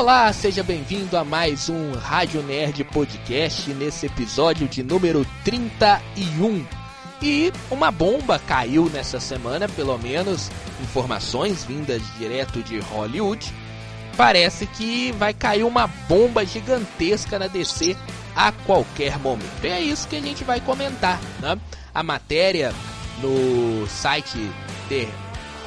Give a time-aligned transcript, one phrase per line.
[0.00, 6.64] Olá, seja bem-vindo a mais um Rádio Nerd Podcast nesse episódio de número 31.
[7.20, 10.50] E uma bomba caiu nessa semana, pelo menos
[10.80, 13.52] informações vindas direto de Hollywood.
[14.16, 17.94] Parece que vai cair uma bomba gigantesca na DC
[18.34, 19.64] a qualquer momento.
[19.64, 21.58] É isso que a gente vai comentar, né?
[21.94, 22.72] A matéria
[23.20, 24.50] no site
[24.88, 25.06] The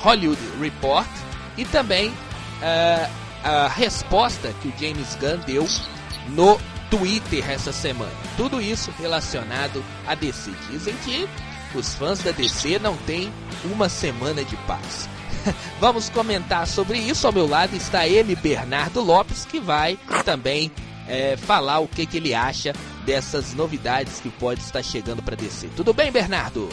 [0.02, 1.08] Hollywood Report
[1.56, 5.68] e também uh, a resposta que o James Gunn deu
[6.30, 8.12] no Twitter essa semana.
[8.38, 10.52] Tudo isso relacionado a DC.
[10.70, 11.28] Dizem que
[11.76, 13.32] os fãs da DC não têm
[13.66, 15.10] uma semana de paz.
[15.80, 17.28] Vamos comentar sobre isso.
[17.28, 20.72] Ao meu lado está ele, Bernardo Lopes, que vai também
[21.08, 22.74] é, falar o que, que ele acha
[23.06, 25.70] dessas novidades que pode estar chegando para DC.
[25.76, 26.70] Tudo bem, Bernardo?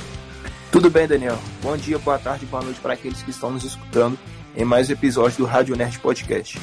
[0.71, 1.39] Tudo bem, Daniel.
[1.61, 4.17] Bom dia, boa tarde, boa noite para aqueles que estão nos escutando
[4.57, 6.59] em mais um episódio do Rádio Nerd Podcast.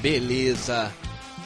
[0.00, 0.92] Beleza.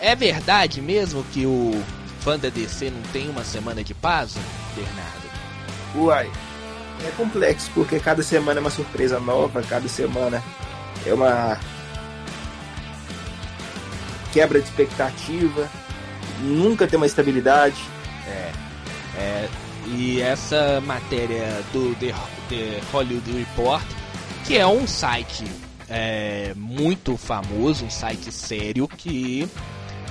[0.01, 1.73] É verdade mesmo que o
[2.21, 4.37] fã da DC não tem uma semana de paz,
[4.75, 5.21] Bernardo?
[5.95, 6.31] Uai,
[7.07, 10.43] é complexo, porque cada semana é uma surpresa nova, cada semana
[11.07, 11.59] é uma
[14.33, 15.69] quebra de expectativa,
[16.41, 17.81] nunca tem uma estabilidade.
[18.27, 18.53] É,
[19.17, 19.49] é
[19.87, 22.15] e essa matéria do The,
[22.49, 23.83] The Hollywood Report,
[24.45, 25.45] que é um site
[25.89, 29.49] é, muito famoso, um site sério que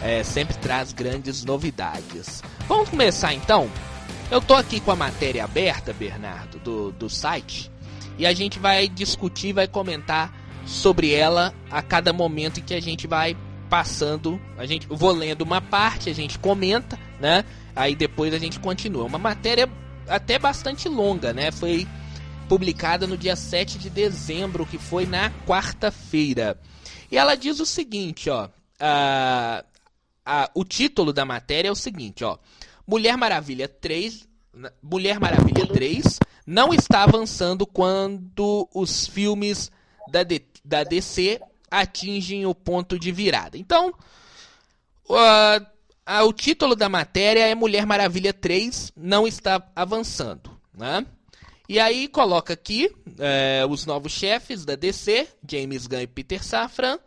[0.02, 2.44] é, sempre traz grandes novidades.
[2.68, 3.70] Vamos começar então?
[4.30, 7.72] Eu tô aqui com a matéria aberta, Bernardo, do, do site,
[8.18, 10.34] e a gente vai discutir, vai comentar
[10.66, 13.36] sobre ela a cada momento que a gente vai
[13.70, 14.40] passando.
[14.58, 17.44] A gente eu vou lendo uma parte, a gente comenta, né?
[17.76, 19.06] Aí depois a gente continua.
[19.06, 19.70] Uma matéria
[20.08, 21.52] até bastante longa, né?
[21.52, 21.88] Foi
[22.50, 26.60] publicada no dia 7 de dezembro, que foi na quarta-feira.
[27.12, 28.50] E ela diz o seguinte, ó.
[28.80, 29.64] A,
[30.26, 32.40] a, o título da matéria é o seguinte, ó.
[32.88, 34.28] Mulher Maravilha 3.
[34.82, 39.72] Mulher Maravilha 3 não está avançando quando os filmes
[40.12, 41.40] da, D, da DC
[41.70, 43.60] atingem o ponto de virada.
[43.60, 43.94] Então,
[45.08, 50.60] uh, o título da matéria é Mulher Maravilha 3 não está avançando.
[50.74, 51.06] Né?
[51.70, 56.98] E aí coloca aqui é, os novos chefes da DC, James Gunn e Peter Safran,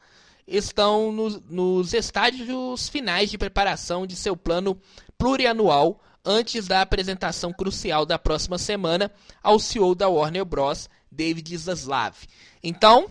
[0.46, 4.80] estão nos, nos estágios finais de preparação de seu plano
[5.18, 9.10] plurianual antes da apresentação crucial da próxima semana
[9.42, 12.14] ao CEO da Warner Bros., David Zaslav.
[12.62, 13.10] Então,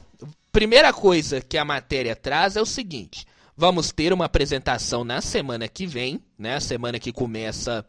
[0.53, 3.25] primeira coisa que a matéria traz é o seguinte:
[3.57, 6.61] vamos ter uma apresentação na semana que vem, né?
[6.61, 7.85] Semana que começa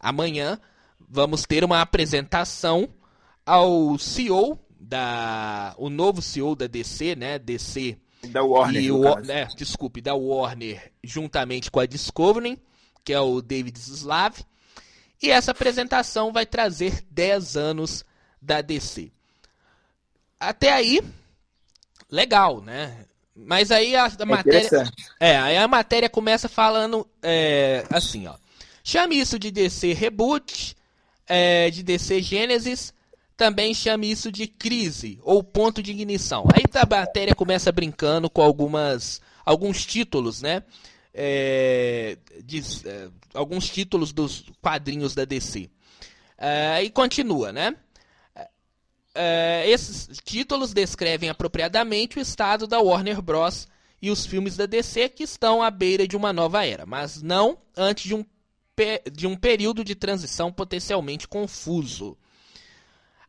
[0.00, 0.58] amanhã.
[1.08, 2.88] Vamos ter uma apresentação
[3.44, 7.38] ao CEO da o novo CEO da DC, né?
[7.38, 12.58] DC da Warner, e o, né, desculpe, da Warner juntamente com a Discovery,
[13.02, 14.40] que é o David Slav.
[15.22, 18.04] E essa apresentação vai trazer 10 anos
[18.40, 19.10] da DC.
[20.38, 21.00] Até aí,
[22.10, 23.06] legal, né?
[23.34, 24.92] Mas aí a, a é matéria.
[25.18, 28.34] É, aí a matéria começa falando é, assim, ó.
[28.82, 30.76] Chame isso de DC Reboot,
[31.26, 32.93] é, de DC Genesis,
[33.36, 36.44] também chame isso de crise ou ponto de ignição.
[36.54, 40.62] Aí a matéria começa brincando com algumas alguns títulos, né?
[41.12, 45.70] É, de, é, alguns títulos dos quadrinhos da DC.
[46.36, 47.76] É, e continua, né?
[49.14, 53.68] É, esses títulos descrevem apropriadamente o estado da Warner Bros.
[54.02, 57.58] e os filmes da DC que estão à beira de uma nova era, mas não
[57.76, 58.26] antes de um,
[59.12, 62.18] de um período de transição potencialmente confuso.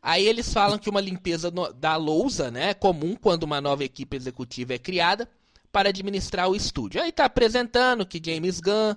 [0.06, 4.16] Aí eles falam que uma limpeza da lousa né, é comum quando uma nova equipe
[4.16, 5.28] executiva é criada
[5.72, 7.02] para administrar o estúdio.
[7.02, 8.94] Aí está apresentando que James Gunn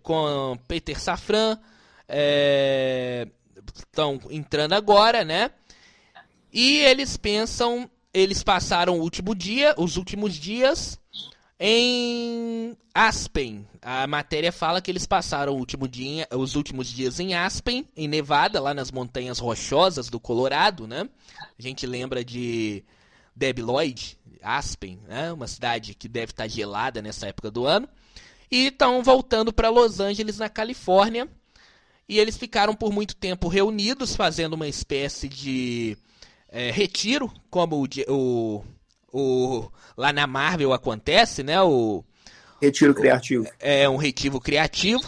[0.00, 1.58] com Peter Safran
[3.74, 5.50] estão é, entrando agora, né?
[6.52, 11.00] E eles pensam, eles passaram o último dia, os últimos dias
[11.58, 17.88] em Aspen, a matéria fala que eles passaram último dia, os últimos dias em Aspen,
[17.96, 21.08] em Nevada, lá nas montanhas rochosas do Colorado, né?
[21.58, 22.84] A gente lembra de
[23.34, 25.32] Debbie Lloyd, Aspen, né?
[25.32, 27.88] Uma cidade que deve estar gelada nessa época do ano.
[28.50, 31.28] E estão voltando para Los Angeles, na Califórnia.
[32.08, 35.96] E eles ficaram por muito tempo reunidos, fazendo uma espécie de
[36.48, 38.64] é, retiro, como o, o
[39.14, 41.62] o lá na Marvel acontece, né?
[41.62, 42.04] O
[42.60, 43.46] retiro criativo.
[43.60, 45.00] É um retiro criativo.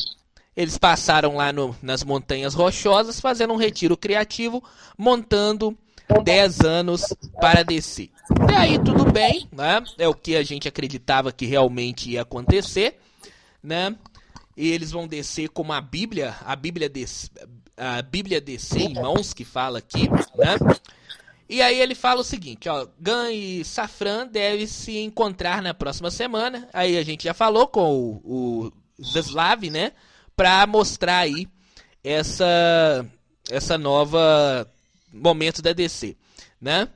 [0.57, 4.63] Eles passaram lá no, nas montanhas rochosas fazendo um retiro criativo,
[4.97, 5.77] montando
[6.23, 8.09] 10 anos para DC.
[8.49, 9.83] E aí tudo bem, né?
[9.99, 12.99] É o que a gente acreditava que realmente ia acontecer,
[13.63, 13.95] né?
[14.57, 17.29] E eles vão descer como a Bíblia, a Bíblia DC,
[17.77, 20.57] a Bíblia DC em mãos que fala aqui, né?
[21.49, 26.11] E aí ele fala o seguinte, ó, Gun e Safran devem se encontrar na próxima
[26.11, 26.69] semana.
[26.73, 29.93] Aí a gente já falou com o, o Zaslav, né?
[30.35, 31.47] Pra mostrar aí
[32.03, 33.07] essa
[33.49, 34.69] essa nova
[35.13, 36.17] momento da DC,
[36.61, 36.89] né?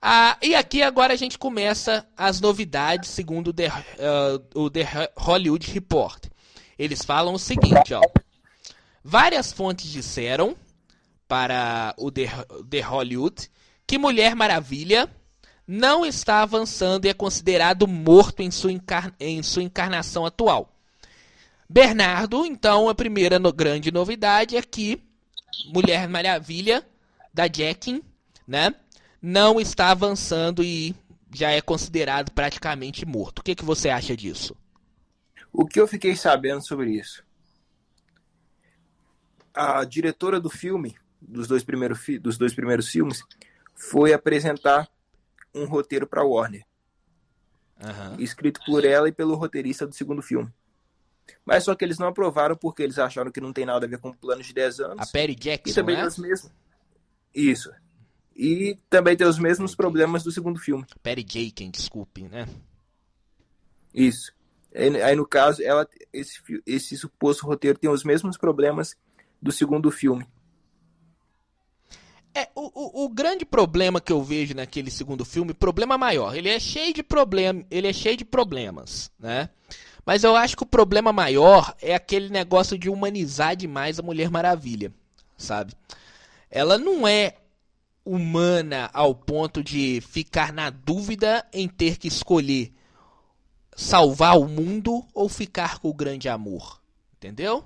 [0.00, 5.10] Ah, e aqui agora a gente começa as novidades segundo o The, uh, o The
[5.16, 6.24] Hollywood Report.
[6.78, 8.02] Eles falam o seguinte, ó.
[9.04, 10.56] Várias fontes disseram
[11.28, 12.28] para o The,
[12.68, 13.48] The Hollywood
[13.92, 15.06] que Mulher Maravilha
[15.68, 18.72] não está avançando e é considerado morto em sua,
[19.20, 20.74] em sua encarnação atual.
[21.68, 24.98] Bernardo, então, a primeira no grande novidade é que
[25.66, 26.82] Mulher Maravilha
[27.34, 28.02] da Jackin,
[28.48, 28.74] né,
[29.20, 30.94] não está avançando e
[31.30, 33.40] já é considerado praticamente morto.
[33.40, 34.56] O que, que você acha disso?
[35.52, 37.22] O que eu fiquei sabendo sobre isso?
[39.52, 43.22] A diretora do filme, dos dois primeiros, dos dois primeiros filmes,
[43.90, 44.88] foi apresentar
[45.54, 46.64] um roteiro para Warner,
[47.82, 48.16] uhum.
[48.18, 50.50] escrito por ela e pelo roteirista do segundo filme.
[51.44, 53.98] Mas só que eles não aprovaram porque eles acharam que não tem nada a ver
[53.98, 55.08] com o plano de 10 anos.
[55.08, 56.06] A Perry Jackson, e também é?
[56.06, 56.52] os mesmos.
[57.34, 57.72] Isso.
[58.34, 60.86] E também tem os mesmos problemas do segundo filme.
[61.02, 62.48] Perry Jackson, desculpe, né?
[63.92, 64.32] Isso.
[64.74, 68.96] Aí no caso, ela, esse, esse suposto roteiro tem os mesmos problemas
[69.40, 70.26] do segundo filme.
[72.34, 76.48] É, o, o, o, grande problema que eu vejo naquele segundo filme, problema maior, ele
[76.48, 79.50] é cheio de problema, ele é cheio de problemas, né?
[80.04, 84.30] Mas eu acho que o problema maior é aquele negócio de humanizar demais a Mulher
[84.30, 84.92] Maravilha,
[85.36, 85.74] sabe?
[86.50, 87.36] Ela não é
[88.04, 92.72] humana ao ponto de ficar na dúvida em ter que escolher
[93.76, 96.80] salvar o mundo ou ficar com o grande amor,
[97.16, 97.64] entendeu?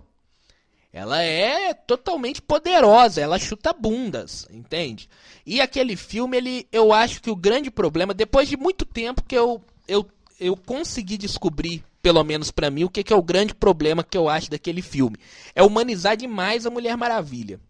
[0.97, 5.11] Ela é totalmente poderosa, ela chuta bundas, entende?
[5.45, 9.37] E aquele filme, ele, eu acho que o grande problema, depois de muito tempo que
[9.37, 10.09] eu, eu,
[10.41, 14.17] eu consegui descobrir, pelo menos para mim, o que, que é o grande problema que
[14.17, 15.19] eu acho daquele filme.
[15.55, 17.61] É humanizar demais a Mulher Maravilha.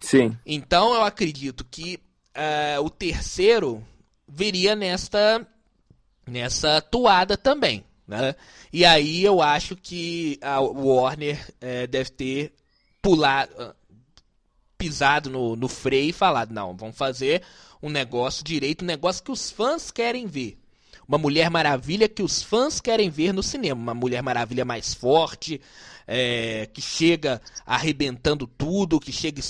[0.00, 0.38] Sim.
[0.46, 1.98] Então eu acredito que
[2.36, 3.84] uh, o terceiro
[4.28, 5.44] viria nesta,
[6.28, 7.84] nessa toada também.
[8.10, 8.34] Né?
[8.72, 12.52] E aí eu acho que a Warner é, deve ter
[13.00, 13.72] pulado, ah,
[14.76, 17.40] pisado no, no freio e falado: não, vamos fazer
[17.80, 20.58] um negócio direito, um negócio que os fãs querem ver.
[21.06, 23.80] Uma Mulher Maravilha que os fãs querem ver no cinema.
[23.80, 25.60] Uma Mulher Maravilha mais forte,
[26.04, 29.40] é, que chega arrebentando tudo, que chega,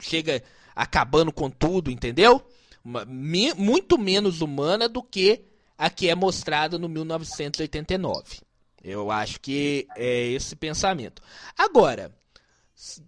[0.00, 0.42] chega
[0.74, 2.42] acabando com tudo, entendeu?
[2.84, 5.49] Uma, me, muito menos humana do que
[5.80, 8.42] a que é mostrada no 1989.
[8.84, 11.22] Eu acho que é esse pensamento.
[11.56, 12.14] Agora,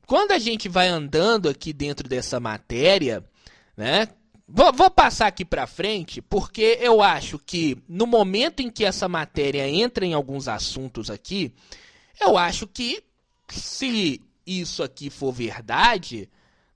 [0.06, 3.22] quando a gente vai andando aqui dentro dessa matéria,
[3.76, 4.08] né?
[4.48, 9.06] Vou, vou passar aqui para frente, porque eu acho que no momento em que essa
[9.06, 11.54] matéria entra em alguns assuntos aqui,
[12.18, 13.04] eu acho que
[13.50, 16.26] se isso aqui for verdade,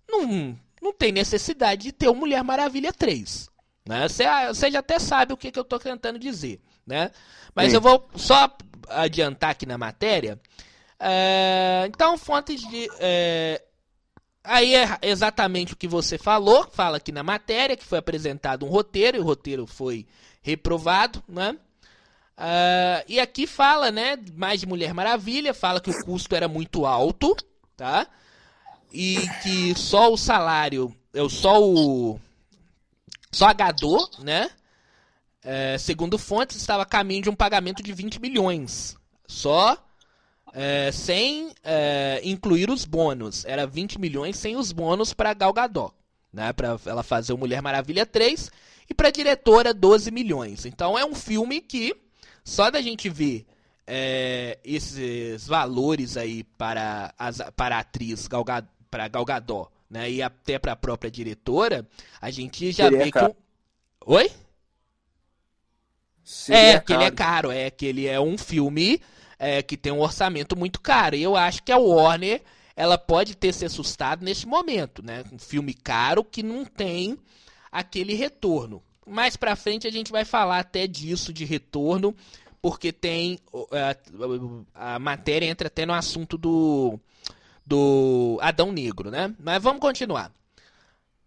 [0.07, 3.49] não, não tem necessidade de ter o Mulher Maravilha 3.
[3.87, 4.09] Né?
[4.09, 6.61] Você, você já até sabe o que, que eu estou tentando dizer.
[6.87, 7.11] Né?
[7.55, 7.77] Mas Sim.
[7.77, 8.51] eu vou só
[8.89, 10.41] adiantar aqui na matéria.
[10.99, 12.89] É, então, fontes de.
[12.99, 13.63] É,
[14.43, 18.69] aí é exatamente o que você falou, fala aqui na matéria, que foi apresentado um
[18.69, 20.07] roteiro, e o roteiro foi
[20.43, 21.57] reprovado, né?
[22.39, 26.85] Uh, e aqui fala, né, mais de Mulher Maravilha, fala que o custo era muito
[26.85, 27.35] alto,
[27.75, 28.07] tá?
[28.93, 30.95] E que só o salário,
[31.31, 32.21] só o,
[33.55, 34.51] Gadot, né?
[35.43, 38.97] É, segundo fontes, estava a caminho de um pagamento de 20 milhões.
[39.29, 39.77] Só
[40.53, 43.45] é, sem é, incluir os bônus.
[43.45, 45.93] Era 20 milhões sem os bônus para Gal Gadot.
[46.33, 48.51] Né, para ela fazer o Mulher Maravilha 3.
[48.89, 50.65] E para diretora, 12 milhões.
[50.65, 51.95] Então é um filme que,
[52.45, 53.47] só da gente ver
[53.87, 58.45] é, esses valores aí para, as, para a atriz Gal,
[58.91, 61.87] para Gal Gadot né, e até para a própria diretora,
[62.21, 63.35] a gente já Seria vê caro.
[63.35, 63.41] que.
[64.07, 64.31] Oi?
[66.25, 69.01] Seria é, que ele é caro, é que ele é um filme
[69.39, 71.15] é, que tem um orçamento muito caro.
[71.15, 72.43] E eu acho que a Warner
[72.75, 75.25] ela pode ter se assustado nesse momento, né?
[75.33, 77.17] Um filme caro que não tem
[77.71, 78.83] aquele retorno.
[79.07, 82.15] Mais para frente a gente vai falar até disso de retorno,
[82.61, 83.39] porque tem
[84.75, 86.99] a, a matéria entra até no assunto do
[87.67, 89.35] do Adão Negro, né?
[89.39, 90.33] Mas vamos continuar.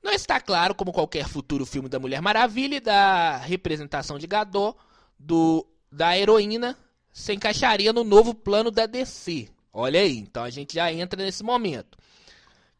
[0.01, 4.77] Não está claro como qualquer futuro filme da Mulher Maravilha e da representação de Gadot
[5.19, 6.77] do, da heroína
[7.11, 9.49] se encaixaria no novo plano da DC.
[9.73, 11.97] Olha aí, então a gente já entra nesse momento.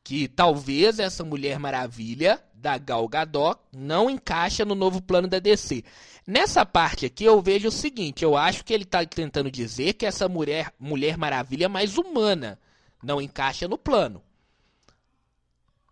[0.02, 5.84] Que talvez essa Mulher Maravilha da Gal Gadot não encaixa no novo plano da DC.
[6.26, 10.06] Nessa parte aqui eu vejo o seguinte, eu acho que ele está tentando dizer que
[10.06, 12.58] essa mulher, mulher Maravilha é mais humana
[13.04, 14.22] não encaixa no plano.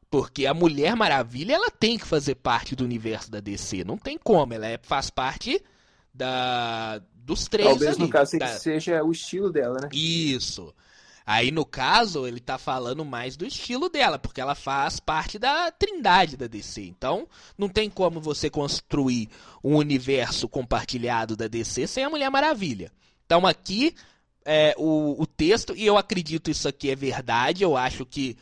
[0.09, 3.83] Porque a Mulher Maravilha ela tem que fazer parte do universo da DC.
[3.83, 4.53] Não tem como.
[4.53, 5.61] Ela é, faz parte
[6.13, 7.67] da, dos três.
[7.67, 8.47] Talvez ali, no caso da...
[8.47, 9.89] seja o estilo dela, né?
[9.91, 10.73] Isso.
[11.25, 15.69] Aí no caso ele tá falando mais do estilo dela, porque ela faz parte da
[15.69, 16.83] trindade da DC.
[16.83, 19.29] Então não tem como você construir
[19.61, 22.89] um universo compartilhado da DC sem a Mulher Maravilha.
[23.25, 23.93] Então aqui
[24.49, 28.37] é, o, o texto, e eu acredito isso aqui é verdade, eu acho que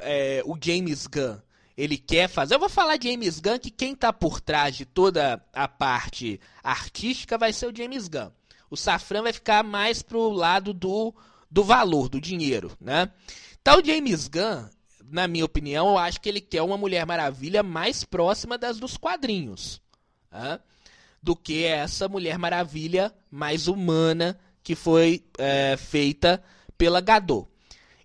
[0.00, 1.36] é, o James Gunn
[1.76, 2.54] ele quer fazer.
[2.54, 7.36] Eu vou falar James Gunn que quem está por trás de toda a parte artística
[7.36, 8.30] vai ser o James Gunn.
[8.70, 11.14] O Safran vai ficar mais pro lado do,
[11.50, 13.10] do valor, do dinheiro, né?
[13.60, 14.70] Então o James Gunn,
[15.04, 18.96] na minha opinião, eu acho que ele quer uma Mulher Maravilha mais próxima das dos
[18.96, 19.82] quadrinhos,
[20.30, 20.58] né?
[21.22, 26.42] do que essa Mulher Maravilha mais humana que foi é, feita
[26.76, 27.48] pela Gadot.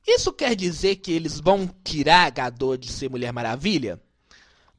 [0.05, 4.01] Isso quer dizer que eles vão tirar a Gadot de ser Mulher Maravilha?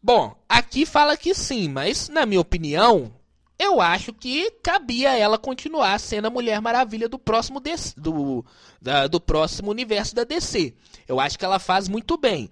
[0.03, 3.13] Bom, aqui fala que sim, mas na minha opinião,
[3.59, 8.45] eu acho que cabia ela continuar sendo a Mulher Maravilha do próximo DC, do,
[8.81, 10.75] da, do próximo universo da DC.
[11.07, 12.51] Eu acho que ela faz muito bem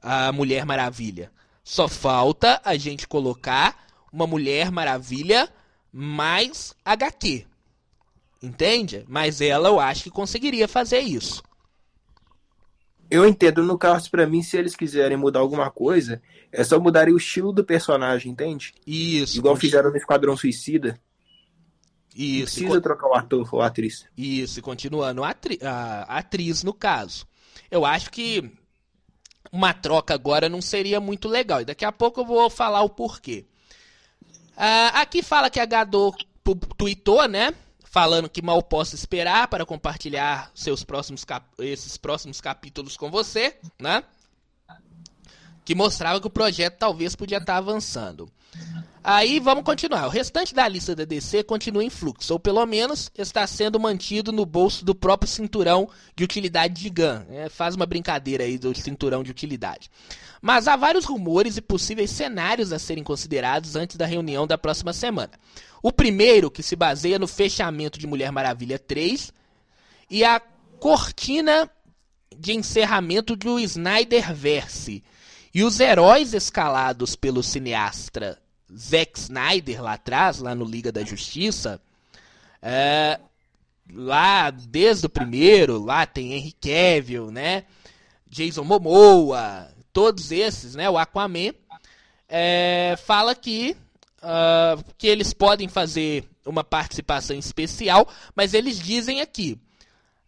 [0.00, 1.32] a Mulher Maravilha.
[1.64, 5.52] Só falta a gente colocar uma Mulher Maravilha
[5.92, 7.44] mais HQ.
[8.42, 9.04] Entende?
[9.08, 11.42] Mas ela eu acho que conseguiria fazer isso.
[13.10, 17.08] Eu entendo, no caso, para mim, se eles quiserem mudar alguma coisa, é só mudar
[17.08, 18.74] o estilo do personagem, entende?
[18.86, 19.38] Isso.
[19.38, 20.98] Igual fizeram no Esquadrão Suicida.
[22.14, 22.60] Isso.
[22.60, 24.06] Não precisa trocar o ator ou a atriz.
[24.16, 27.26] Isso, e continuando, a, atri a atriz, no caso.
[27.70, 28.50] Eu acho que
[29.52, 31.60] uma troca agora não seria muito legal.
[31.60, 33.46] E daqui a pouco eu vou falar o porquê.
[34.56, 36.26] Uh, aqui fala que a Gadot
[36.76, 37.54] tweetou, né?
[37.96, 41.24] Falando que mal posso esperar para compartilhar seus próximos
[41.58, 44.04] esses próximos capítulos com você, né?
[45.64, 48.30] Que mostrava que o projeto talvez podia estar avançando.
[49.08, 50.04] Aí vamos continuar.
[50.06, 54.32] O restante da lista da DC continua em fluxo, ou pelo menos está sendo mantido
[54.32, 57.24] no bolso do próprio cinturão de utilidade de GAN.
[57.30, 59.88] É, faz uma brincadeira aí do cinturão de utilidade.
[60.42, 64.92] Mas há vários rumores e possíveis cenários a serem considerados antes da reunião da próxima
[64.92, 65.30] semana.
[65.80, 69.32] O primeiro, que se baseia no fechamento de Mulher Maravilha 3,
[70.10, 70.42] e a
[70.80, 71.70] cortina
[72.36, 75.04] de encerramento do Snyderverse.
[75.54, 81.80] E os heróis escalados pelo cineasta Zack Snyder lá atrás, lá no Liga da Justiça,
[82.62, 83.20] é,
[83.92, 87.64] lá desde o primeiro, lá tem Henry Cavill, né?
[88.28, 90.90] Jason Momoa, todos esses, né?
[90.90, 91.54] O Aquaman,
[92.28, 93.76] é, fala que
[94.16, 99.58] uh, que eles podem fazer uma participação especial, mas eles dizem aqui.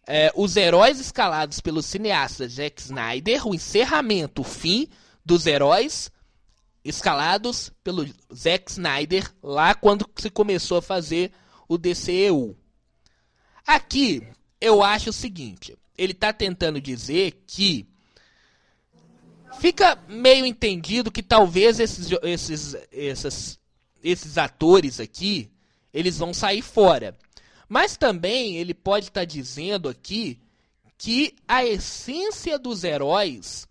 [0.07, 4.87] É, os heróis escalados pelo cineasta Zack Snyder, o encerramento, o fim
[5.23, 6.09] dos heróis
[6.83, 11.31] escalados pelo Zack Snyder lá quando se começou a fazer
[11.67, 12.55] o DCEU.
[13.65, 14.25] Aqui
[14.59, 17.87] eu acho o seguinte, ele está tentando dizer que
[19.59, 23.59] fica meio entendido que talvez esses, esses, essas
[24.03, 25.51] esses atores aqui,
[25.93, 27.17] eles vão sair fora.
[27.67, 30.39] Mas também ele pode estar tá dizendo aqui
[30.97, 33.67] que a essência dos heróis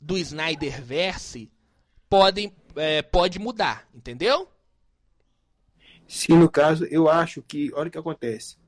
[0.00, 1.50] do Snyderverse
[2.12, 4.46] podem, é, pode mudar, entendeu?
[6.06, 8.58] Sim, no caso, eu acho que, olha o que acontece.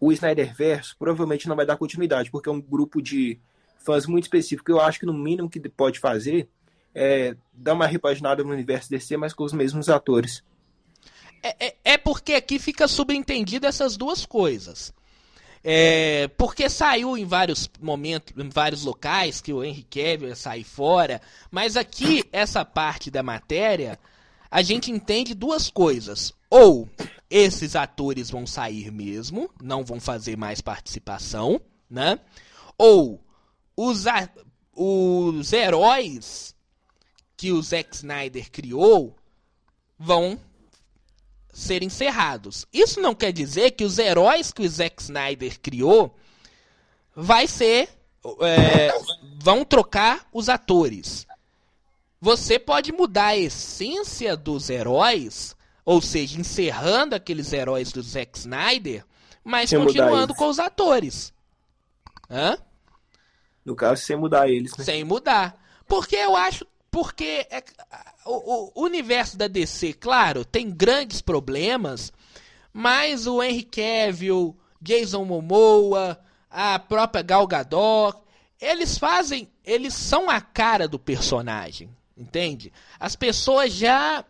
[0.00, 3.38] O Snyderverse provavelmente não vai dar continuidade, porque é um grupo de
[3.76, 4.70] fãs muito específico.
[4.70, 6.48] Eu acho que no mínimo que pode fazer
[6.94, 10.42] é, dar uma repaginada no universo DC, mas com os mesmos atores.
[11.42, 14.94] É, é, é porque aqui fica subentendido essas duas coisas.
[15.62, 20.64] É, porque saiu em vários momentos, em vários locais que o Henry Cavill ia sair
[20.64, 23.98] fora, mas aqui essa parte da matéria
[24.50, 26.34] a gente entende duas coisas.
[26.48, 26.88] Ou
[27.28, 32.18] esses atores vão sair mesmo, não vão fazer mais participação, né?
[32.76, 33.20] Ou
[33.76, 34.04] os,
[34.74, 36.56] os heróis
[37.36, 39.14] que o Zack Snyder criou
[39.98, 40.38] vão
[41.52, 42.66] ser encerrados.
[42.72, 46.16] Isso não quer dizer que os heróis que o Zack Snyder criou
[47.14, 47.88] vai ser
[48.40, 48.92] é,
[49.42, 51.26] vão trocar os atores.
[52.20, 59.04] você pode mudar a essência dos heróis, ou seja, encerrando aqueles heróis do Zack Snyder,
[59.42, 61.32] mas sem continuando com os atores.
[62.30, 62.58] Hã?
[63.64, 64.84] No caso, sem mudar eles, né?
[64.84, 65.58] Sem mudar.
[65.86, 66.66] Porque eu acho.
[66.90, 67.62] Porque é,
[68.26, 72.12] o, o, universo da DC, claro, tem grandes problemas,
[72.72, 76.18] mas o Henry Cavill, Jason Momoa,
[76.50, 78.18] a própria Gal Gadot,
[78.60, 82.72] eles fazem, eles são a cara do personagem, entende?
[82.98, 84.24] As pessoas já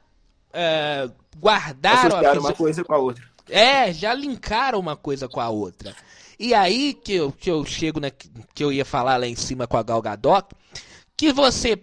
[0.52, 3.24] é, guardaram Associaram uma coisa com a outra.
[3.48, 5.96] É, já linkaram uma coisa com a outra.
[6.38, 9.66] E aí que eu, que eu chego na, que eu ia falar lá em cima
[9.66, 10.48] com a Gal Gadot,
[11.16, 11.76] que você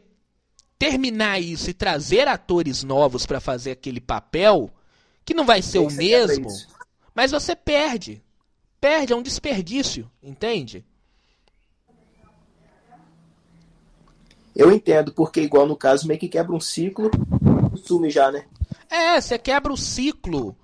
[0.77, 4.69] terminar isso e trazer atores novos para fazer aquele papel,
[5.25, 6.47] que não vai ser o mesmo,
[7.13, 8.21] mas você perde.
[8.79, 10.85] Perde, é um desperdício, entende?
[14.55, 17.11] Eu entendo, porque igual no caso meio que quebra um ciclo,
[17.75, 18.45] sume já, né?
[18.89, 20.55] É, você quebra o ciclo.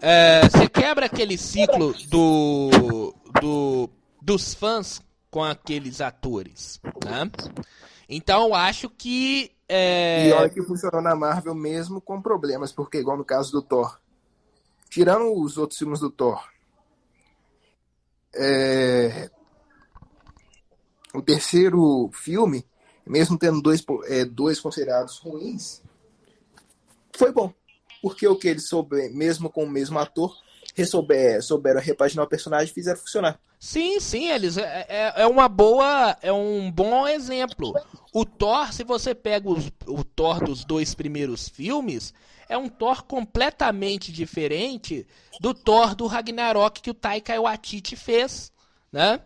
[0.00, 3.90] É, você quebra aquele ciclo do, do,
[4.20, 7.30] dos fãs com aqueles atores, né?
[8.10, 9.52] Então eu acho que.
[9.68, 10.28] É...
[10.28, 14.00] E olha que funcionou na Marvel mesmo com problemas, porque igual no caso do Thor.
[14.88, 16.44] Tirando os outros filmes do Thor.
[18.34, 19.30] É...
[21.14, 22.66] O terceiro filme,
[23.06, 25.80] mesmo tendo dois, é, dois considerados ruins,
[27.16, 27.52] foi bom.
[28.02, 30.36] Porque o que eles souberam, mesmo com o mesmo ator,
[30.86, 33.40] souber, souberam repaginar o personagem e fizeram funcionar.
[33.58, 37.74] Sim, sim, eles é, é, é, uma boa, é um bom exemplo.
[38.12, 42.14] O Thor, se você pega os, o Thor dos dois primeiros filmes,
[42.48, 45.06] é um Thor completamente diferente
[45.40, 48.50] do Thor do Ragnarok que o Taika Waititi fez,
[48.90, 49.20] né?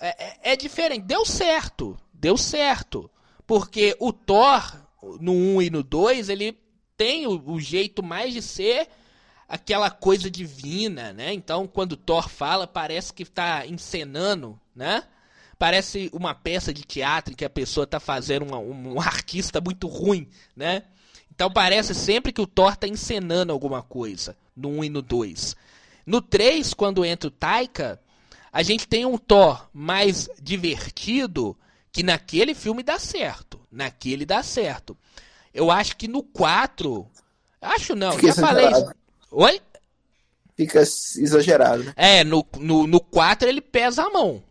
[0.00, 3.10] É, é, é diferente, deu certo, deu certo,
[3.46, 4.88] porque o Thor
[5.20, 6.58] no 1 e no 2, ele
[6.96, 8.88] tem o, o jeito mais de ser
[9.48, 11.32] aquela coisa divina, né?
[11.32, 15.04] Então, quando Thor fala, parece que está encenando, né?
[15.58, 20.28] Parece uma peça de teatro que a pessoa está fazendo uma, um, artista muito ruim,
[20.54, 20.84] né?
[21.34, 25.56] Então parece sempre que o Thor está encenando alguma coisa, no 1 e no 2.
[26.04, 28.00] No 3, quando entra o Taika,
[28.52, 31.56] a gente tem um Thor mais divertido,
[31.92, 33.60] que naquele filme dá certo.
[33.70, 34.96] Naquele dá certo.
[35.52, 37.06] Eu acho que no 4.
[37.60, 38.66] Acho não, já falei.
[39.30, 39.60] Oi?
[40.56, 41.92] Fica exagerado, né?
[41.96, 44.42] É, no, no, no 4 ele pesa a mão.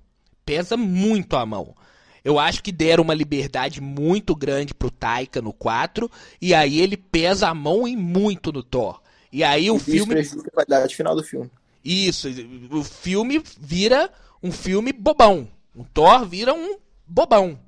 [0.45, 1.75] Pesa muito a mão.
[2.23, 6.09] Eu acho que deram uma liberdade muito grande pro Taika no 4.
[6.41, 9.01] E aí ele pesa a mão em muito no Thor.
[9.31, 10.21] E aí e o filme.
[10.21, 11.49] Isso a qualidade final do filme.
[11.83, 12.27] Isso,
[12.71, 14.11] o filme vira
[14.41, 15.47] um filme bobão.
[15.75, 17.59] O Thor vira um bobão.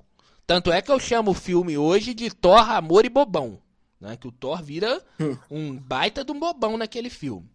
[0.46, 3.60] Tanto é que eu chamo o filme hoje de Thor, Amor e Bobão.
[4.00, 4.18] Né?
[4.18, 5.38] Que o Thor vira hum.
[5.50, 7.50] um baita de um bobão naquele filme.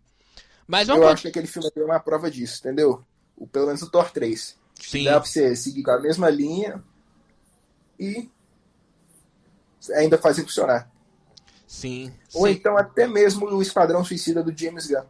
[0.66, 0.88] Mas.
[0.88, 3.04] Eu acho que aquele filme é uma prova disso, entendeu?
[3.36, 4.56] O, pelo menos o Thor 3.
[4.80, 5.04] Sim.
[5.04, 6.82] Dá pra você seguir com a mesma linha
[7.98, 8.28] e
[9.94, 10.90] ainda fazer funcionar.
[11.66, 12.12] Sim.
[12.32, 12.52] Ou sim.
[12.52, 15.04] então até mesmo o Esquadrão Suicida do James Gunn.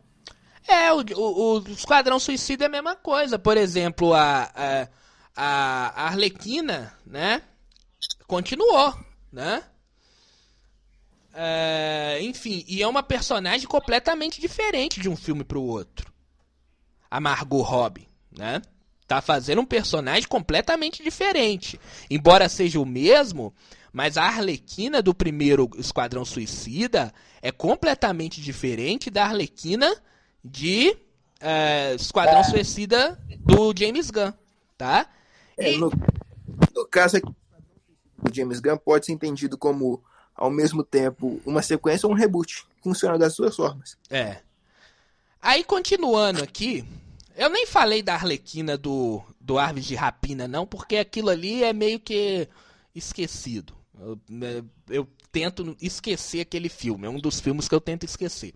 [0.66, 3.38] É, o, o, o Esquadrão Suicida é a mesma coisa.
[3.38, 4.88] Por exemplo, a, a,
[5.36, 7.42] a Arlequina, né?
[8.26, 8.94] continuou,
[9.32, 9.62] né?
[11.34, 16.12] É, enfim, e é uma personagem completamente diferente de um filme para o outro.
[17.10, 18.62] A Margot Robbie, né?
[19.06, 21.78] Tá fazendo um personagem completamente diferente.
[22.08, 23.52] Embora seja o mesmo,
[23.92, 29.94] mas a Arlequina do primeiro Esquadrão Suicida é completamente diferente da Arlequina
[30.44, 30.96] de
[31.40, 32.44] é, Esquadrão é.
[32.44, 34.32] Suicida do James Gunn,
[34.78, 35.08] tá?
[35.58, 35.78] É, e...
[35.78, 35.92] no,
[36.74, 37.28] no caso aqui,
[38.22, 40.02] o James Gunn pode ser entendido como,
[40.34, 42.66] ao mesmo tempo, uma sequência ou um reboot.
[42.82, 43.96] Funciona das duas formas.
[44.10, 44.38] É.
[45.40, 46.84] Aí, continuando aqui,
[47.36, 51.72] eu nem falei da Arlequina do, do Arves de Rapina, não, porque aquilo ali é
[51.72, 52.48] meio que
[52.94, 53.74] esquecido.
[53.98, 58.54] Eu, né, eu, tento esquecer aquele filme, é um dos filmes que eu tento esquecer.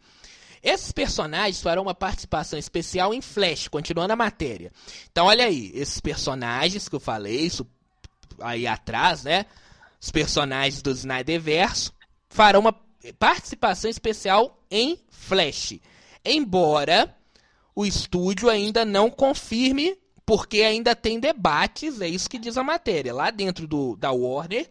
[0.62, 4.72] Esses personagens farão uma participação especial em Flash, continuando a matéria.
[5.10, 7.66] Então, olha aí, esses personagens que eu falei, isso
[8.40, 9.46] aí atrás, né?
[10.00, 11.92] Os personagens do Snyderverso
[12.28, 12.74] farão uma
[13.18, 15.78] participação especial em Flash.
[16.24, 17.14] Embora
[17.74, 23.14] o estúdio ainda não confirme, porque ainda tem debates, é isso que diz a matéria,
[23.14, 24.68] lá dentro do, da Warner,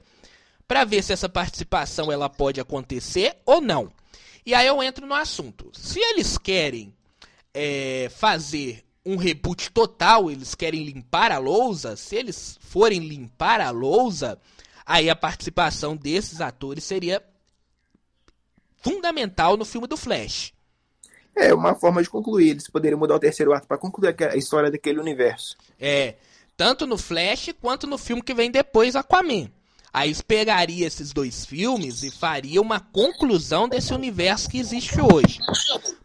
[0.67, 3.91] para ver se essa participação ela pode acontecer ou não.
[4.45, 5.71] E aí eu entro no assunto.
[5.73, 6.93] Se eles querem
[7.53, 13.71] é, fazer um reboot total, eles querem limpar a lousa, se eles forem limpar a
[13.71, 14.37] lousa,
[14.87, 17.21] aí a participação desses atores seria
[18.77, 20.53] fundamental no filme do Flash.
[21.35, 22.51] É uma forma de concluir.
[22.51, 25.57] Eles poderiam mudar o terceiro ato para concluir a história daquele universo.
[25.79, 26.15] É,
[26.55, 29.51] tanto no Flash quanto no filme que vem depois, Aquaman.
[29.93, 35.39] Aí pegaria esses dois filmes e faria uma conclusão desse universo que existe hoje.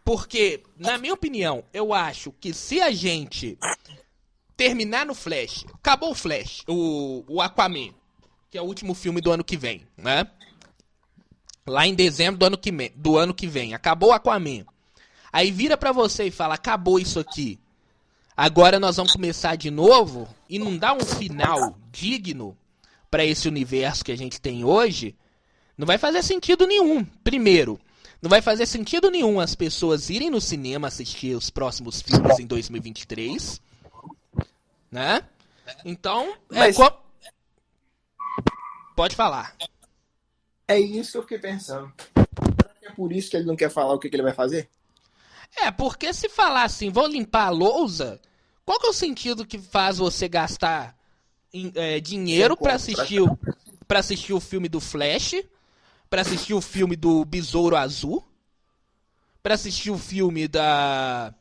[0.04, 3.58] Porque, na minha opinião, eu acho que se a gente
[4.56, 7.92] terminar no Flash, acabou o Flash, o, o Aquaman,
[8.52, 10.26] que é o último filme do ano que vem, né?
[11.66, 14.66] Lá em dezembro do ano que, do ano que vem, acabou Aquaman.
[15.32, 17.58] Aí vira pra você e fala, acabou isso aqui.
[18.36, 22.54] Agora nós vamos começar de novo e não dá um final digno
[23.10, 25.16] para esse universo que a gente tem hoje,
[25.76, 27.02] não vai fazer sentido nenhum.
[27.24, 27.80] Primeiro,
[28.20, 32.46] não vai fazer sentido nenhum as pessoas irem no cinema assistir os próximos filmes em
[32.46, 33.62] 2023,
[34.90, 35.22] né?
[35.86, 36.76] Então, é Mas...
[38.94, 39.56] pode falar.
[40.66, 41.92] É isso que eu fiquei pensando.
[42.82, 44.68] É por isso que ele não quer falar o que, que ele vai fazer?
[45.56, 48.20] É, porque se falar assim, vou limpar a lousa,
[48.64, 50.96] qual que é o sentido que faz você gastar
[51.74, 53.38] é, dinheiro para assistir o,
[53.86, 55.34] para assistir o filme do Flash,
[56.08, 58.24] para assistir o filme do Besouro Azul,
[59.42, 61.34] para assistir o filme da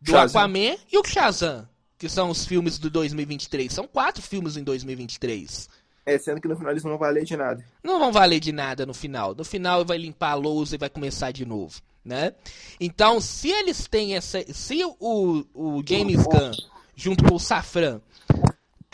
[0.00, 0.40] do Shazam.
[0.40, 3.72] Aquaman e o Shazam, que são os filmes do 2023.
[3.72, 5.68] São quatro filmes em 2023.
[6.06, 7.64] É, sendo que no final eles não vão valer de nada.
[7.82, 9.34] Não vão valer de nada no final.
[9.34, 12.34] No final vai limpar a lousa e vai começar de novo, né?
[12.78, 14.44] Então, se eles têm essa...
[14.52, 16.52] Se o, o James Gunn,
[16.94, 18.00] junto com o Safran,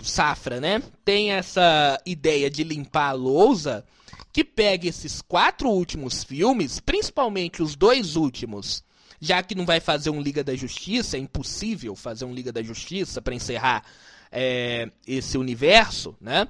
[0.02, 0.82] Safra, né?
[1.04, 3.84] Tem essa ideia de limpar a lousa
[4.32, 8.84] que pega esses quatro últimos filmes, principalmente os dois últimos,
[9.20, 12.62] já que não vai fazer um Liga da Justiça, é impossível fazer um Liga da
[12.62, 13.84] Justiça para encerrar
[14.30, 16.46] é, esse universo, né?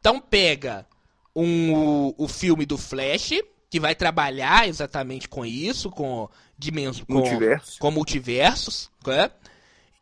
[0.00, 0.86] Então pega
[1.34, 3.32] um, o, o filme do Flash,
[3.70, 9.30] que vai trabalhar exatamente com isso, com dimensões, com, com multiversos, né?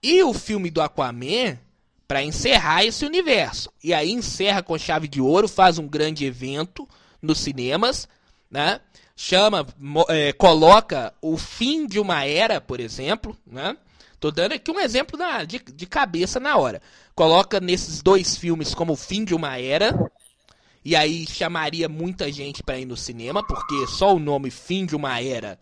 [0.03, 1.59] E o filme do Aquaman,
[2.07, 3.71] para encerrar esse universo.
[3.83, 6.89] E aí encerra com chave de ouro, faz um grande evento
[7.21, 8.09] nos cinemas,
[8.51, 8.81] né?
[9.17, 9.67] Chama,
[10.09, 13.77] é, coloca o fim de uma era, por exemplo, né?
[14.19, 16.81] Tô dando aqui um exemplo na, de, de cabeça na hora.
[17.15, 19.95] Coloca nesses dois filmes como o fim de uma era.
[20.85, 24.95] E aí chamaria muita gente para ir no cinema, porque só o nome fim de
[24.95, 25.59] uma era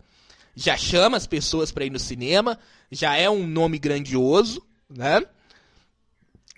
[0.55, 2.57] já chama as pessoas para ir no cinema,
[2.89, 5.21] já é um nome grandioso, né?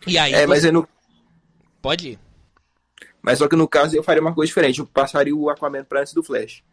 [0.05, 0.33] E aí.
[0.33, 0.87] É, mas é no.
[1.81, 2.19] Pode ir.
[3.21, 4.79] Mas só que no caso eu faria uma coisa diferente.
[4.79, 6.63] Eu passaria o Aquaman pra antes do Flash.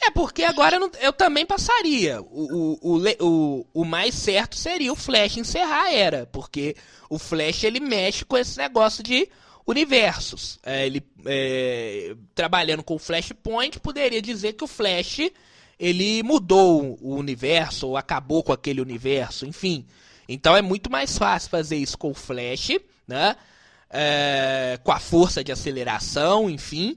[0.00, 2.20] É, porque agora eu também passaria.
[2.22, 6.26] O, o, o, o, mais certo seria o Flash encerrar a era.
[6.26, 6.76] Porque
[7.10, 9.28] o Flash ele mexe com esse negócio de
[9.66, 10.58] universos.
[10.64, 15.30] É, ele é, trabalhando com o Flashpoint poderia dizer que o Flash
[15.78, 19.86] ele mudou o universo ou acabou com aquele universo, enfim.
[20.28, 23.36] Então é muito mais fácil fazer isso com o Flash, né?
[23.90, 26.96] É, com a força de aceleração, enfim.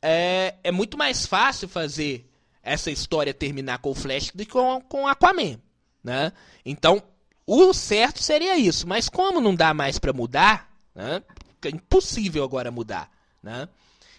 [0.00, 2.26] É, é muito mais fácil fazer
[2.66, 5.58] essa história terminar com o Flash do que com, com Aquaman,
[6.02, 6.32] né?
[6.64, 7.00] Então,
[7.46, 8.88] o certo seria isso.
[8.88, 11.22] Mas como não dá mais para mudar, né?
[11.64, 13.10] É impossível agora mudar,
[13.42, 13.68] né?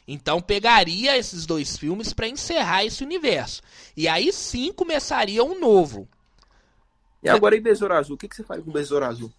[0.07, 3.62] Então pegaria esses dois filmes para encerrar esse universo.
[3.95, 6.07] E aí sim começaria um novo.
[7.21, 9.31] E agora em Besouro Azul, o que, que você faz com Besouro Azul?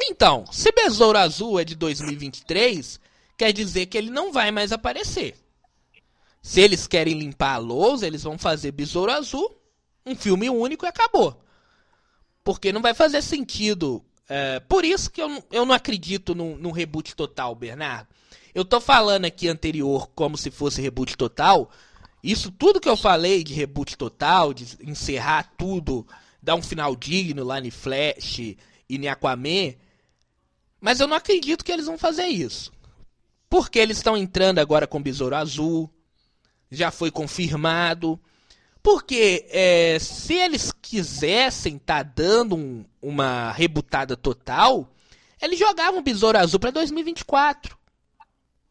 [0.00, 3.00] Então, se Besouro Azul é de 2023,
[3.36, 5.34] quer dizer que ele não vai mais aparecer.
[6.46, 9.52] Se eles querem limpar a lousa, eles vão fazer Besouro Azul,
[10.06, 11.42] um filme único e acabou.
[12.44, 14.00] Porque não vai fazer sentido.
[14.28, 18.06] É, por isso que eu, eu não acredito num, num reboot total, Bernardo.
[18.54, 21.68] Eu tô falando aqui anterior como se fosse reboot total.
[22.22, 26.06] Isso tudo que eu falei de reboot total, de encerrar tudo
[26.40, 28.56] dar um final digno lá em Flash e
[28.88, 29.74] em Aquaman.
[30.80, 32.70] Mas eu não acredito que eles vão fazer isso.
[33.50, 35.90] Porque eles estão entrando agora com Besouro Azul.
[36.70, 38.18] Já foi confirmado.
[38.82, 44.88] Porque é, se eles quisessem estar tá dando um, uma rebutada total,
[45.42, 47.76] eles jogavam Besouro Azul para 2024.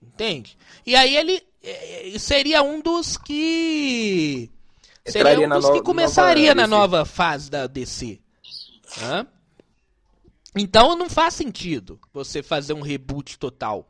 [0.01, 0.57] Entende?
[0.85, 4.49] E aí ele é, seria um dos que
[5.07, 8.19] Seria um dos que começaria nova na nova fase da DC.
[9.01, 9.27] Hã?
[10.55, 13.87] Então não faz sentido você fazer um reboot total.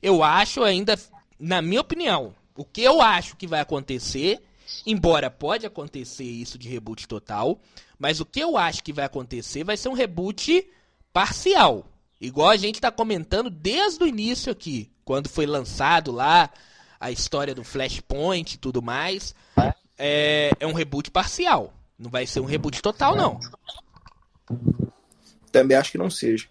[0.00, 0.98] Eu acho ainda,
[1.38, 4.40] na minha opinião, o que eu acho que vai acontecer,
[4.86, 7.60] embora pode acontecer isso de reboot total,
[7.98, 10.66] mas o que eu acho que vai acontecer vai ser um reboot
[11.12, 11.86] parcial.
[12.20, 14.90] Igual a gente está comentando desde o início aqui.
[15.04, 16.48] quando foi lançado lá
[16.98, 19.34] a história do Flashpoint e tudo mais,
[19.98, 21.74] é, é um reboot parcial.
[21.98, 23.38] Não vai ser um reboot total, não.
[25.52, 26.48] Também acho que não seja.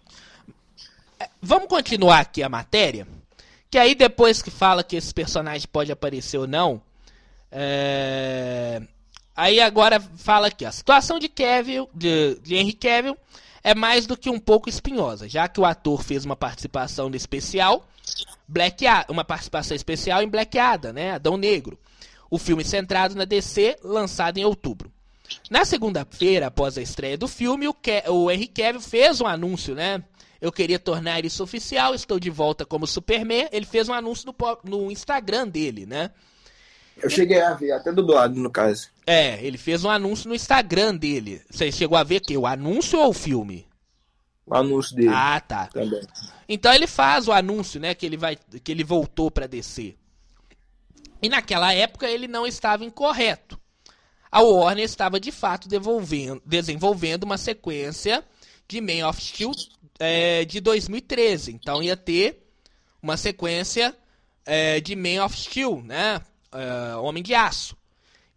[1.18, 3.06] É, vamos continuar aqui a matéria.
[3.74, 6.80] Que aí depois que fala que esse personagem pode aparecer ou não.
[7.50, 8.80] É...
[9.34, 13.16] Aí agora fala aqui, a situação de Kevin, de, de Henry Cavill
[13.64, 17.16] é mais do que um pouco espinhosa, já que o ator fez uma participação no
[17.16, 17.84] especial
[18.46, 21.76] Black uma participação especial em Black Adam, né, Adão Negro.
[22.30, 24.88] O filme centrado na DC, lançado em outubro.
[25.50, 29.74] Na segunda-feira, após a estreia do filme, o, Ke o Henry Cavill fez um anúncio,
[29.74, 30.00] né?
[30.40, 33.48] Eu queria tornar isso oficial, estou de volta como Superman.
[33.52, 36.10] Ele fez um anúncio no, no Instagram dele, né?
[37.02, 38.88] Eu cheguei a ver, até do lado, no caso.
[39.06, 41.42] É, ele fez um anúncio no Instagram dele.
[41.50, 43.66] Você chegou a ver que o anúncio ou o filme?
[44.46, 45.10] O anúncio dele.
[45.12, 45.66] Ah, tá.
[45.66, 46.02] Também.
[46.48, 49.96] Então ele faz o anúncio, né, que ele vai que ele voltou para descer.
[51.22, 53.58] E naquela época ele não estava incorreto.
[54.30, 55.68] A Warner estava de fato
[56.44, 58.22] desenvolvendo uma sequência
[58.68, 59.52] de Man of Steel
[60.04, 61.52] é, de 2013.
[61.52, 62.46] Então ia ter
[63.02, 63.96] uma sequência
[64.44, 66.20] é, de Man of Steel, né?
[66.52, 67.76] É, Homem de Aço.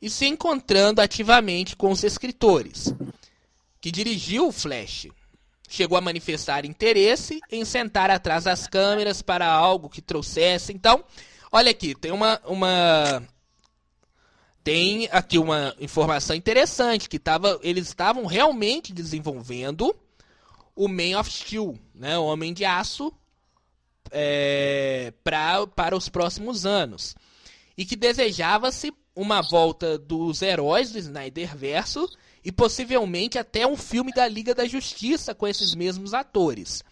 [0.01, 2.93] E se encontrando ativamente com os escritores,
[3.81, 5.07] que dirigiu o Flash.
[5.69, 10.71] Chegou a manifestar interesse em sentar atrás das câmeras para algo que trouxesse.
[10.71, 11.03] Então,
[11.51, 13.21] olha aqui, tem uma, uma
[14.63, 19.93] tem aqui uma informação interessante que tava, eles estavam realmente desenvolvendo
[20.77, 23.11] o Man of Steel, né, o Homem de Aço,
[24.11, 27.15] é, pra, para os próximos anos.
[27.75, 32.07] E que desejava-se uma volta dos heróis do Snyder Verso
[32.45, 36.83] e possivelmente até um filme da Liga da Justiça com esses mesmos atores.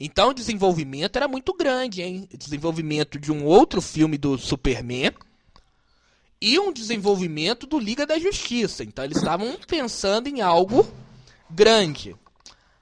[0.00, 2.28] Então o desenvolvimento era muito grande, hein?
[2.36, 5.12] Desenvolvimento de um outro filme do Superman
[6.40, 8.82] e um desenvolvimento do Liga da Justiça.
[8.82, 10.86] Então eles estavam pensando em algo
[11.50, 12.16] grande.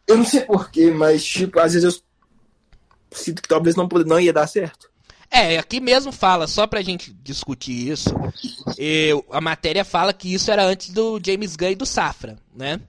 [0.07, 2.03] Eu não sei porquê, mas, tipo, às vezes eu
[3.13, 4.91] sinto que talvez não, não ia dar certo.
[5.31, 8.11] É, aqui mesmo fala, só pra gente discutir isso,
[8.79, 12.81] eu, a matéria fala que isso era antes do James Gunn e do Safra, né?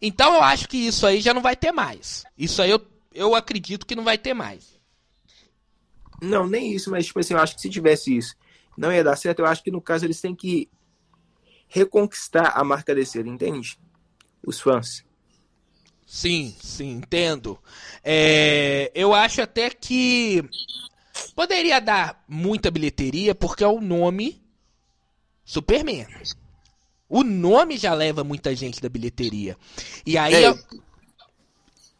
[0.00, 2.24] Então eu acho que isso aí já não vai ter mais.
[2.36, 2.80] Isso aí eu,
[3.12, 4.76] eu acredito que não vai ter mais.
[6.22, 8.34] Não, nem isso, mas tipo assim, eu acho que se tivesse isso,
[8.76, 9.40] não ia dar certo.
[9.40, 10.70] Eu acho que no caso eles têm que
[11.68, 13.78] reconquistar a marca DC, entende?
[14.44, 15.04] Os fãs.
[16.06, 17.58] Sim, sim, entendo.
[18.02, 20.48] É, eu acho até que
[21.34, 24.40] poderia dar muita bilheteria porque é o nome
[25.44, 26.06] Superman.
[27.08, 29.56] O nome já leva muita gente da bilheteria.
[30.04, 30.54] E aí, é.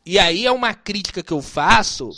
[0.04, 2.10] e aí é uma crítica que eu faço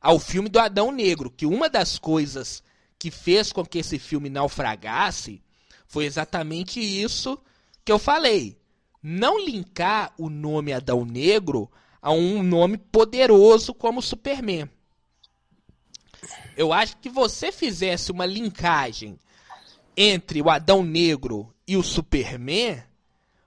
[0.00, 2.62] ao filme do Adão Negro, que uma das coisas
[2.96, 5.42] que fez com que esse filme naufragasse
[5.86, 7.38] foi exatamente isso
[7.84, 8.56] que eu falei
[9.06, 14.66] não linkar o nome Adão Negro a um nome poderoso como Superman.
[16.56, 19.18] Eu acho que você fizesse uma linkagem
[19.94, 22.82] entre o Adão Negro e o Superman,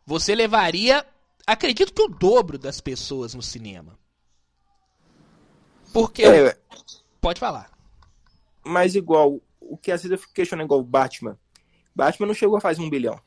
[0.06, 1.04] você levaria,
[1.46, 3.98] acredito que o dobro das pessoas no cinema.
[5.92, 6.24] Porque.
[6.24, 6.56] É,
[7.20, 7.72] pode falar.
[8.64, 11.38] Mas igual, o que às vezes eu fico questionando igual o Batman.
[11.96, 13.20] Batman não chegou a fazer um bilhão.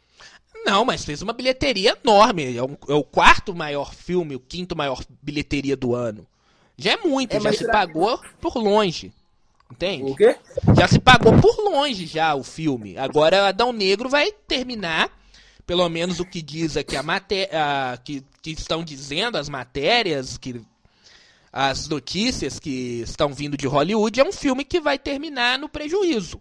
[0.64, 2.56] Não, mas fez uma bilheteria enorme.
[2.56, 6.26] É, um, é, o quarto maior filme, o quinto maior bilheteria do ano.
[6.76, 8.28] Já é muito, é, já se pagou que...
[8.40, 9.12] por longe.
[9.70, 10.10] Entende?
[10.10, 10.36] O quê?
[10.76, 12.98] Já se pagou por longe já o filme.
[12.98, 15.10] Agora Adão Negro vai terminar,
[15.66, 20.60] pelo menos o que diz aqui a matéria, que, que estão dizendo as matérias, que
[21.52, 26.40] as notícias que estão vindo de Hollywood, é um filme que vai terminar no prejuízo.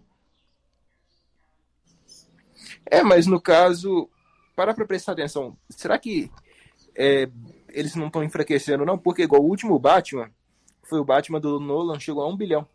[2.86, 4.08] É, mas no caso,
[4.56, 6.30] para pra prestar atenção, será que
[6.94, 7.28] é,
[7.68, 8.98] eles não estão enfraquecendo, não?
[8.98, 10.30] Porque igual o último Batman,
[10.82, 12.66] foi o Batman do Nolan, chegou a um bilhão.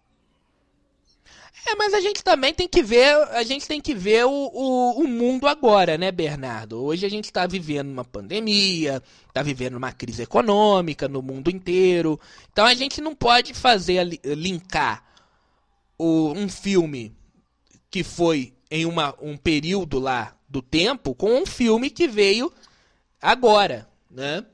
[1.67, 5.01] É, mas a gente também tem que ver, a gente tem que ver o, o,
[5.01, 6.83] o mundo agora, né, Bernardo?
[6.83, 12.19] Hoje a gente está vivendo uma pandemia, está vivendo uma crise econômica no mundo inteiro.
[12.51, 15.03] Então a gente não pode fazer linkar
[15.97, 17.15] o, um filme
[17.89, 22.51] que foi em uma, um período lá do tempo com um filme que veio
[23.21, 24.45] agora, né?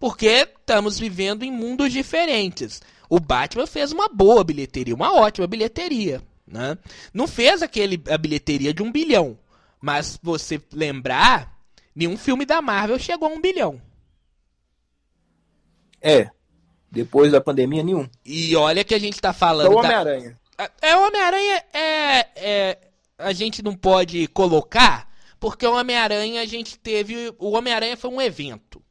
[0.00, 2.82] Porque estamos vivendo em mundos diferentes.
[3.08, 6.76] O Batman fez uma boa bilheteria, uma ótima bilheteria, né?
[7.12, 9.38] Não fez aquele a bilheteria de um bilhão,
[9.80, 11.54] mas você lembrar,
[11.94, 13.80] nenhum filme da Marvel chegou a um bilhão.
[16.00, 16.30] É,
[16.90, 18.08] depois da pandemia nenhum.
[18.24, 19.66] E olha que a gente tá falando.
[19.66, 20.38] Só o Homem-Aranha.
[20.80, 22.78] É, o Homem-Aranha é, é.
[23.18, 27.34] A gente não pode colocar, porque o Homem-Aranha a gente teve.
[27.38, 28.82] O Homem-Aranha foi um evento.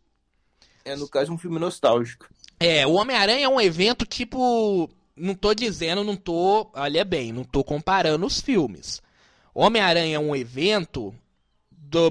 [0.84, 2.28] É, no caso, um filme nostálgico.
[2.60, 4.90] É, o Homem-Aranha é um evento tipo.
[5.16, 6.70] Não tô dizendo, não tô.
[6.74, 9.02] Olha bem, não tô comparando os filmes.
[9.54, 11.14] Homem-Aranha é um evento.
[11.72, 12.10] Do,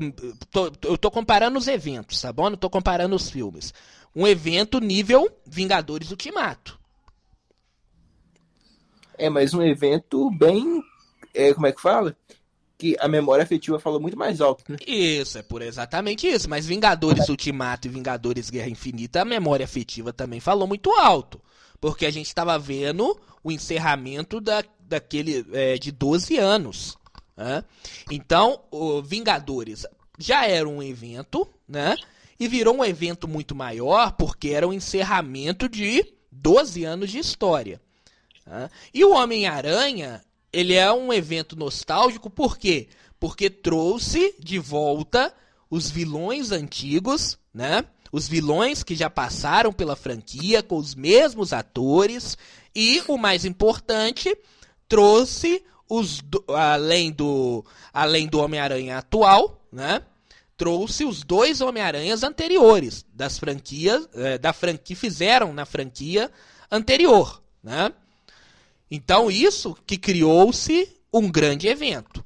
[0.51, 2.49] tô, eu tô comparando os eventos, tá bom?
[2.49, 3.75] Não tô comparando os filmes.
[4.15, 6.79] Um evento nível Vingadores Ultimato.
[9.19, 10.83] É, mas um evento bem.
[11.35, 12.17] É, como é que fala?
[12.77, 14.77] que a memória afetiva falou muito mais alto, né?
[14.87, 16.51] Isso, é por exatamente isso.
[16.51, 21.41] Mas Vingadores Ultimato e Vingadores Guerra Infinita, a memória afetiva também falou muito alto.
[21.81, 26.99] Porque a gente estava vendo o encerramento da, daquele é, de 12 anos.
[27.37, 27.65] Né?
[28.11, 29.87] Então, o Vingadores
[30.19, 31.97] já era um evento, né?
[32.39, 37.81] E virou um evento muito maior porque era o encerramento de 12 anos de história.
[38.45, 38.69] Né?
[38.93, 40.21] E o Homem-Aranha
[40.55, 42.89] ele é um evento nostálgico, por quê?
[43.19, 45.35] Porque trouxe de volta
[45.69, 47.85] os vilões antigos, né?
[48.13, 52.39] Os vilões que já passaram pela franquia com os mesmos atores
[52.75, 54.37] e o mais importante,
[54.89, 60.03] trouxe os além do além do Homem-Aranha atual, né?
[60.57, 66.31] Trouxe os dois Homem-Aranhas anteriores das franquias, é, da franquia que fizeram na franquia
[66.71, 67.93] anterior, né?
[68.91, 72.25] Então, isso que criou-se um grande evento.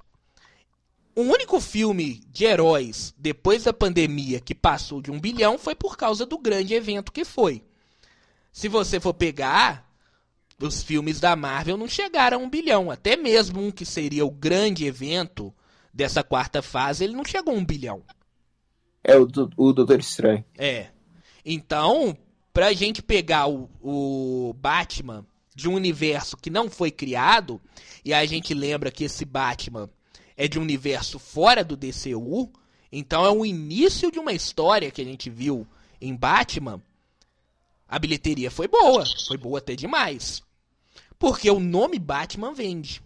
[1.14, 5.96] O único filme de heróis depois da pandemia que passou de um bilhão foi por
[5.96, 7.64] causa do grande evento que foi.
[8.52, 9.88] Se você for pegar,
[10.60, 12.90] os filmes da Marvel não chegaram a um bilhão.
[12.90, 15.52] Até mesmo um que seria o grande evento
[15.92, 18.02] dessa quarta fase, ele não chegou a um bilhão.
[19.02, 20.44] É o, o Doutor Estranho.
[20.56, 20.88] É.
[21.44, 22.16] Então,
[22.52, 25.26] pra gente pegar o, o Batman
[25.58, 27.60] de um universo que não foi criado,
[28.04, 29.90] e a gente lembra que esse Batman
[30.36, 32.48] é de um universo fora do DCU,
[32.92, 35.66] então é o início de uma história que a gente viu
[36.00, 36.80] em Batman.
[37.88, 40.44] A bilheteria foi boa, foi boa até demais.
[41.18, 43.02] Porque o nome Batman vende.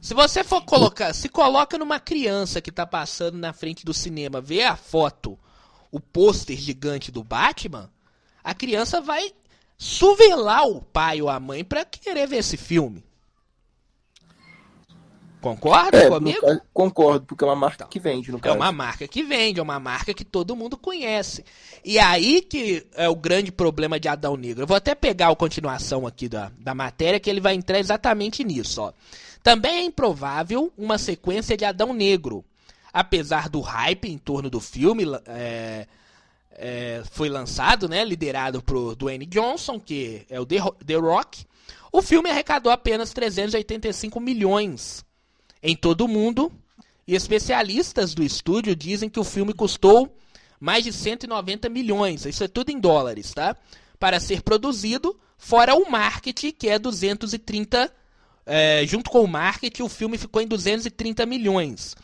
[0.00, 4.40] Se você for colocar, se coloca numa criança que está passando na frente do cinema,
[4.40, 5.38] vê a foto,
[5.90, 7.92] o pôster gigante do Batman,
[8.42, 9.34] a criança vai
[9.82, 13.02] suvelar o pai ou a mãe para querer ver esse filme.
[15.40, 16.40] Concorda é, comigo?
[16.40, 18.54] Caso, concordo, porque é uma marca que vende, no é caso.
[18.54, 21.44] É uma marca que vende, é uma marca que todo mundo conhece.
[21.84, 24.62] E aí que é o grande problema de Adão Negro.
[24.62, 28.44] Eu vou até pegar a continuação aqui da, da matéria, que ele vai entrar exatamente
[28.44, 28.82] nisso.
[28.82, 28.92] Ó.
[29.42, 32.44] Também é improvável uma sequência de Adão Negro.
[32.92, 35.88] Apesar do hype em torno do filme, é,
[36.56, 41.44] é, foi lançado, né, liderado por Dwayne Johnson, que é o The, Rock,
[41.92, 45.04] o filme arrecadou apenas 385 milhões
[45.62, 46.52] em todo o mundo,
[47.06, 50.16] e especialistas do estúdio dizem que o filme custou
[50.58, 53.56] mais de 190 milhões, isso é tudo em dólares, tá?
[53.98, 57.92] Para ser produzido, fora o marketing, que é 230,
[58.46, 61.96] é, junto com o marketing, o filme ficou em 230 milhões.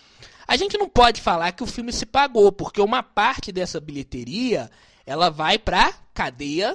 [0.49, 4.71] A gente não pode falar que o filme se pagou, porque uma parte dessa bilheteria
[5.05, 6.75] ela vai para cadeia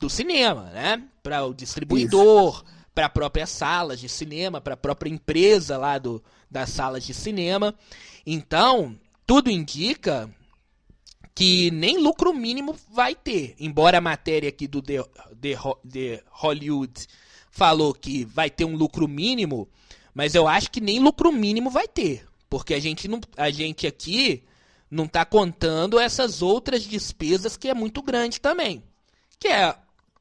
[0.00, 1.00] do cinema, né?
[1.22, 6.70] Para o distribuidor, para próprias salas de cinema, para a própria empresa lá do, das
[6.70, 7.72] salas de cinema.
[8.26, 10.28] Então, tudo indica
[11.32, 13.54] que nem lucro mínimo vai ter.
[13.60, 15.04] Embora a matéria aqui do The,
[15.40, 15.56] The,
[15.88, 17.06] The Hollywood
[17.52, 19.68] falou que vai ter um lucro mínimo,
[20.12, 22.29] mas eu acho que nem lucro mínimo vai ter.
[22.50, 24.42] Porque a gente, não, a gente aqui
[24.90, 28.82] não está contando essas outras despesas que é muito grande também.
[29.38, 29.74] Que é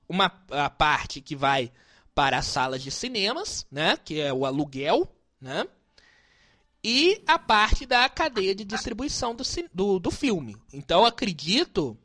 [0.08, 1.72] uma a parte que vai
[2.13, 3.98] para as salas de cinemas, né?
[3.98, 5.12] Que é o aluguel,
[5.42, 5.65] né?
[6.84, 9.43] E a parte da cadeia de distribuição do,
[9.74, 10.56] do, do filme.
[10.72, 11.97] Então acredito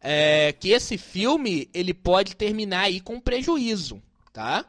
[0.00, 4.00] é, que esse filme ele pode terminar aí com prejuízo,
[4.32, 4.64] tá?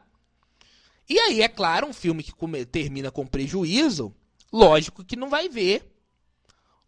[1.07, 2.33] E aí, é claro, um filme que
[2.65, 4.13] termina com prejuízo,
[4.51, 5.83] lógico que não vai ver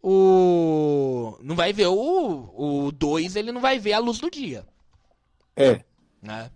[0.02, 1.38] o.
[1.40, 4.66] Não vai ver o 2, ele não vai ver a luz do dia.
[5.56, 5.82] É.
[6.20, 6.50] Né?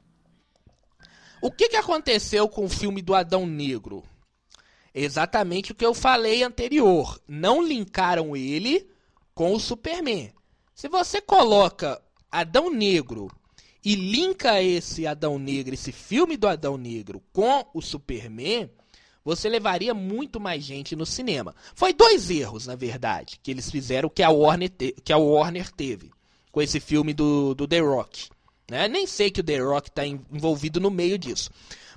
[1.40, 4.02] O que, que aconteceu com o filme do Adão Negro?
[4.94, 7.20] Exatamente o que eu falei anterior.
[7.28, 8.90] Não linkaram ele
[9.34, 10.32] com o Superman.
[10.74, 13.30] Se você coloca Adão Negro
[13.84, 18.70] e linka esse Adão Negro, esse filme do Adão Negro com o Superman,
[19.28, 21.54] você levaria muito mais gente no cinema.
[21.74, 25.70] Foi dois erros, na verdade, que eles fizeram que a Warner, te que a Warner
[25.70, 26.10] teve
[26.50, 28.30] com esse filme do, do The Rock.
[28.70, 28.88] Né?
[28.88, 31.50] Nem sei que o The Rock está envolvido no meio disso.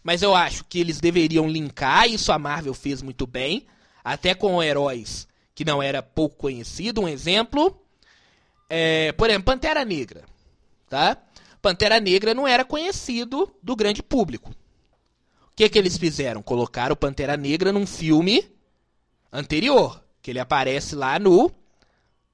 [0.03, 3.65] Mas eu acho que eles deveriam linkar, isso a Marvel fez muito bem,
[4.03, 5.25] até com heróis
[5.55, 6.99] que não era pouco conhecido.
[6.99, 7.81] Um exemplo,
[8.69, 10.25] é, por exemplo, Pantera Negra.
[10.89, 11.17] Tá?
[11.61, 14.51] Pantera Negra não era conhecido do grande público.
[15.51, 16.41] O que, que eles fizeram?
[16.41, 18.43] Colocaram Pantera Negra num filme
[19.31, 21.51] anterior, que ele aparece lá no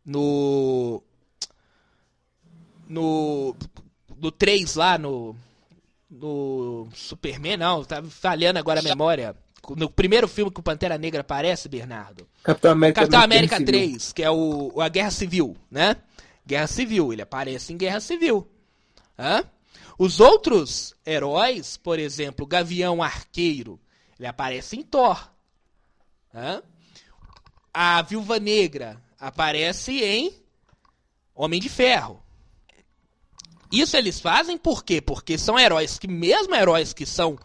[0.06, 1.04] no
[2.88, 3.56] no
[4.18, 5.36] no 3 lá no
[6.10, 9.36] no Superman, não, tá falhando agora a memória.
[9.76, 12.26] No primeiro filme que o Pantera Negra aparece, Bernardo.
[12.42, 15.98] Capitão América, Capitão América 3, que é o, a Guerra Civil, né?
[16.46, 18.48] Guerra Civil, ele aparece em Guerra Civil.
[19.20, 19.44] Hã?
[19.98, 23.80] Os outros heróis, por exemplo, Gavião Arqueiro,
[24.20, 25.32] ele aparece em Thor.
[27.74, 30.34] A Viúva Negra aparece em
[31.34, 32.22] Homem de Ferro.
[33.72, 35.02] Isso eles fazem por quê?
[35.02, 37.38] Porque são heróis que, mesmo heróis que são.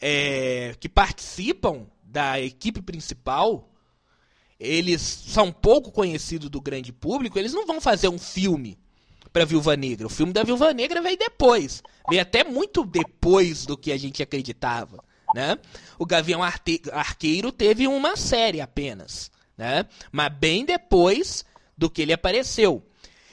[0.00, 3.70] É, que participam da equipe principal,
[4.60, 8.78] eles são pouco conhecidos do grande público, eles não vão fazer um filme
[9.34, 10.06] pra Viúva Negra.
[10.06, 11.82] O filme da Viúva Negra veio depois.
[12.08, 15.02] Veio até muito depois do que a gente acreditava.
[15.34, 15.58] Né?
[15.98, 19.32] O Gavião Arqueiro teve uma série apenas.
[19.58, 19.86] Né?
[20.12, 21.44] Mas bem depois
[21.76, 22.80] do que ele apareceu.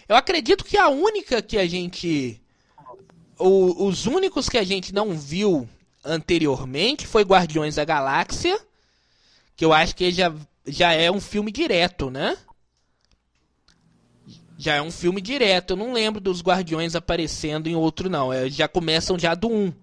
[0.10, 2.42] Eu acredito que a única que a gente.
[3.38, 5.70] O, os únicos que a gente não viu
[6.04, 8.60] anteriormente foi Guardiões da Galáxia.
[9.56, 10.34] Que eu acho que já,
[10.66, 12.36] já é um filme direto, né?
[14.62, 15.72] Já é um filme direto.
[15.72, 18.32] Eu não lembro dos Guardiões aparecendo em outro, não.
[18.32, 19.74] É, já começam já do 1.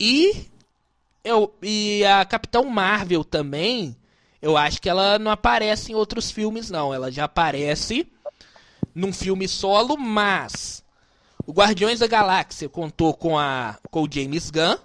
[0.00, 0.44] E,
[1.22, 3.96] eu, e a Capitão Marvel também.
[4.42, 6.92] Eu acho que ela não aparece em outros filmes, não.
[6.92, 8.10] Ela já aparece
[8.92, 10.82] num filme solo, mas
[11.46, 14.78] o Guardiões da Galáxia contou com, a, com o James Gunn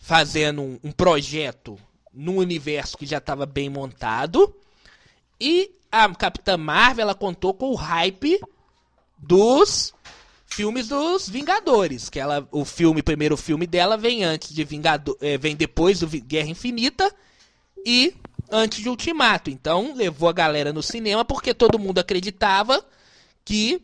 [0.00, 1.78] fazendo um, um projeto
[2.14, 4.54] num universo que já estava bem montado.
[5.38, 8.40] E a Capitã Marvel ela contou com o hype
[9.22, 9.92] dos
[10.46, 15.38] filmes dos Vingadores, que ela o filme, primeiro filme dela vem antes de Vingador, é,
[15.38, 17.14] vem depois do Guerra Infinita
[17.86, 18.14] e
[18.50, 19.50] antes de Ultimato.
[19.50, 22.84] Então, levou a galera no cinema porque todo mundo acreditava
[23.44, 23.80] que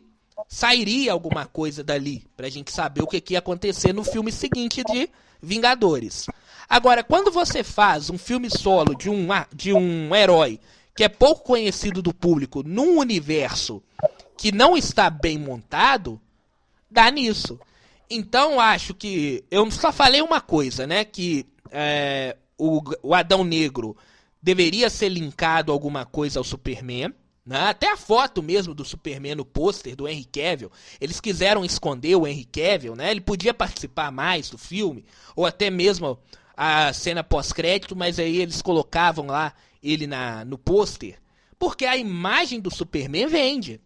[0.47, 4.83] sairia alguma coisa dali, pra gente saber o que, que ia acontecer no filme seguinte
[4.83, 5.09] de
[5.41, 6.27] Vingadores.
[6.69, 10.59] Agora, quando você faz um filme solo de um, de um herói
[10.95, 13.81] que é pouco conhecido do público num universo
[14.37, 16.21] que não está bem montado,
[16.89, 17.59] dá nisso.
[18.09, 19.43] Então, acho que.
[19.51, 21.03] Eu só falei uma coisa, né?
[21.03, 23.97] Que é, o, o Adão Negro
[24.41, 27.13] deveria ser linkado alguma coisa ao Superman.
[27.45, 27.59] Né?
[27.61, 32.27] Até a foto mesmo do Superman no pôster do Henry Cavill, eles quiseram esconder o
[32.27, 33.09] Henry Cavill, né?
[33.09, 36.19] Ele podia participar mais do filme, ou até mesmo
[36.57, 41.21] a cena pós-crédito, mas aí eles colocavam lá ele na, no pôster,
[41.57, 43.79] porque a imagem do Superman vende.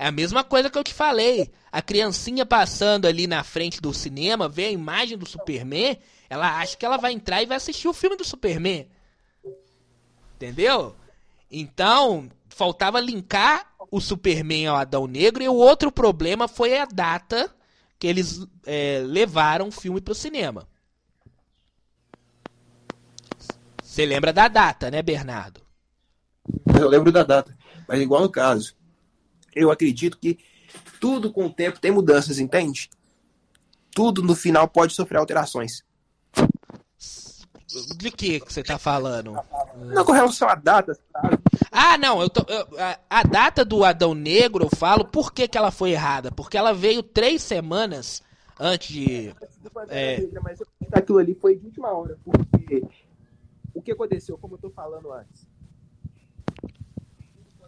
[0.00, 1.50] É a mesma coisa que eu te falei.
[1.70, 5.98] A criancinha passando ali na frente do cinema, vê a imagem do Superman,
[6.30, 8.88] ela acha que ela vai entrar e vai assistir o filme do Superman.
[10.36, 10.96] Entendeu?
[11.50, 17.54] Então, faltava linkar o Superman ao Adão Negro e o outro problema foi a data
[17.98, 20.66] que eles é, levaram o filme para o cinema.
[23.82, 25.60] Você lembra da data, né, Bernardo?
[26.74, 27.54] Eu lembro da data,
[27.86, 28.79] mas igual no caso,
[29.54, 30.38] eu acredito que
[31.00, 32.90] tudo com o tempo tem mudanças, entende?
[33.92, 35.82] Tudo no final pode sofrer alterações.
[37.96, 39.36] De que que você tá falando?
[39.76, 40.92] Não, com relação à data.
[41.12, 41.38] Sabe?
[41.70, 45.46] Ah, não, eu tô, eu, a, a, data do Adão Negro, eu falo, por que,
[45.46, 46.32] que ela foi errada?
[46.32, 48.22] Porque ela veio três semanas
[48.58, 49.34] antes de.
[49.88, 50.26] É...
[50.42, 50.60] Mas
[50.92, 52.82] aquilo ali foi de última hora, porque
[53.72, 55.46] o que aconteceu, como eu tô falando antes.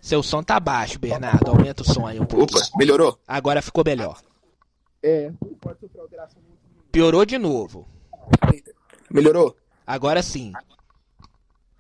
[0.03, 1.49] Seu som tá baixo, Bernardo.
[1.49, 2.57] Aumenta o som aí um pouco.
[2.57, 3.17] Opa, melhorou?
[3.27, 4.21] Agora ficou melhor.
[5.01, 5.31] É,
[5.61, 6.59] pode sofrer alteração muito.
[6.91, 7.89] Piorou de novo.
[9.09, 9.57] Melhorou?
[9.87, 10.53] Agora sim.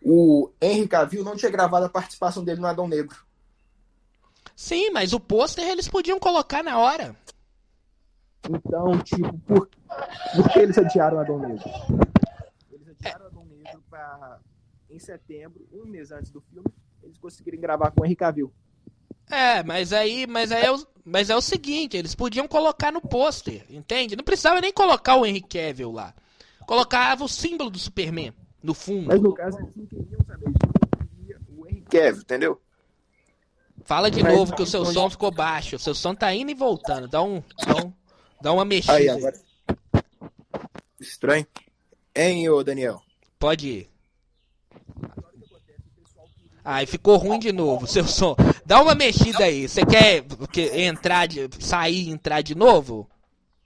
[0.00, 3.16] O Henry Cavill não tinha gravado a participação dele no Adão Negro.
[4.54, 7.16] Sim, mas o pôster eles podiam colocar na hora.
[8.48, 9.68] Então, tipo, por,
[10.36, 11.68] por que eles adiaram o Adão Negro?
[12.70, 14.38] Eles adiaram o Adão Negro pra,
[14.88, 16.70] em setembro, um mês antes do filme,
[17.12, 18.52] eles conseguirem gravar com o Henry Cavill.
[19.30, 23.00] É, mas aí, mas aí é o, mas é o seguinte, eles podiam colocar no
[23.00, 24.16] pôster, entende?
[24.16, 26.14] Não precisava nem colocar o Henry Cavill lá.
[26.66, 28.32] Colocava o símbolo do Superman
[28.62, 29.06] no fundo.
[29.06, 32.60] Mas no caso eles não queriam saber, eles o Henry Cavill, entendeu?
[33.84, 35.76] Fala de Mas, novo que o seu som ficou baixo.
[35.76, 37.08] O seu som tá indo e voltando.
[37.08, 37.92] Dá um, dá um,
[38.42, 38.94] Dá uma mexida.
[38.94, 39.40] Aí, agora...
[41.00, 41.46] Estranho.
[42.14, 43.00] Hein, ô Daniel?
[43.38, 43.90] Pode ir.
[46.64, 48.36] Ai, ficou ruim de novo, seu som.
[48.64, 49.68] Dá uma mexida aí.
[49.68, 53.08] Você quer, quer entrar, de, sair e entrar de novo?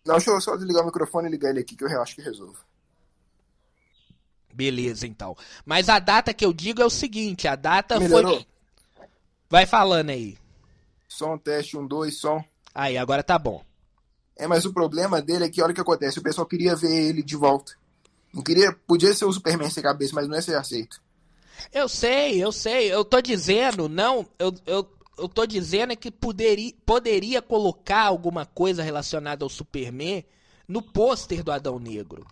[0.04, 2.22] Não, deixa eu só desligar o microfone e ligar ele aqui que eu acho que
[2.22, 2.58] resolvo.
[4.54, 5.36] Beleza, então.
[5.66, 8.36] Mas a data que eu digo é o seguinte, a data Melhorou?
[8.36, 8.46] foi...
[9.50, 10.38] Vai falando aí.
[11.06, 12.42] Som, teste, um, dois, som.
[12.74, 13.62] Aí, agora tá bom.
[14.34, 16.90] É, mas o problema dele é que olha o que acontece, o pessoal queria ver
[16.90, 17.72] ele de volta.
[18.32, 21.00] Não queria, podia ser o Superman sem cabeça, mas não ia ser aceito.
[21.72, 22.92] Eu sei, eu sei.
[22.92, 24.88] Eu tô dizendo, não, eu, eu,
[25.18, 30.24] eu tô dizendo é que poderia, poderia colocar alguma coisa relacionada ao Superman
[30.66, 32.26] no pôster do Adão Negro.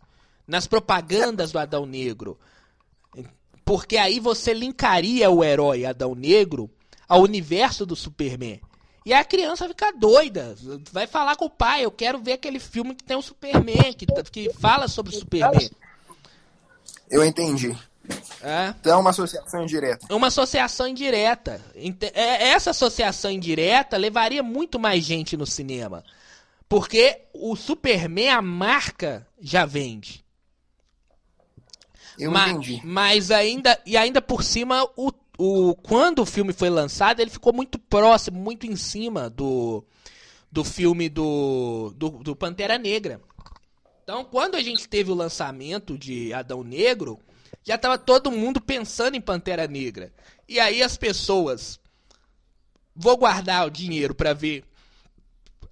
[0.46, 2.38] Nas propagandas do Adão Negro.
[3.64, 6.70] Porque aí você linkaria o herói Adão Negro
[7.08, 8.60] ao universo do Superman.
[9.06, 10.54] E a criança fica doida.
[10.90, 14.06] Vai falar com o pai, eu quero ver aquele filme que tem o Superman, que,
[14.30, 15.70] que fala sobre o Superman.
[17.10, 17.76] Eu entendi.
[18.42, 18.74] É.
[18.78, 20.14] Então é uma associação indireta.
[20.14, 21.60] Uma associação indireta.
[22.12, 26.04] É, essa associação indireta levaria muito mais gente no cinema.
[26.68, 30.24] Porque o Superman, a marca, já vende.
[32.18, 32.80] Eu mas, entendi.
[32.84, 37.52] Mas ainda, e ainda por cima, o, o, quando o filme foi lançado, ele ficou
[37.52, 39.84] muito próximo, muito em cima do,
[40.50, 43.20] do filme do, do, do Pantera Negra.
[44.02, 47.18] Então, quando a gente teve o lançamento de Adão Negro,
[47.64, 50.12] já tava todo mundo pensando em Pantera Negra.
[50.48, 51.80] E aí as pessoas
[52.94, 54.62] vou guardar o dinheiro para ver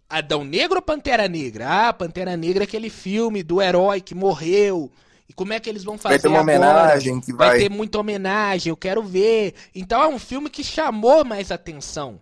[0.08, 1.88] Adão Negro ou Pantera Negra?
[1.88, 4.90] Ah, Pantera Negra é aquele filme do herói que morreu.
[5.28, 6.58] E como é que eles vão fazer Vai ter uma agora?
[6.58, 7.48] homenagem que vai...
[7.48, 9.54] vai ter muita homenagem, eu quero ver.
[9.74, 12.20] Então é um filme que chamou mais atenção.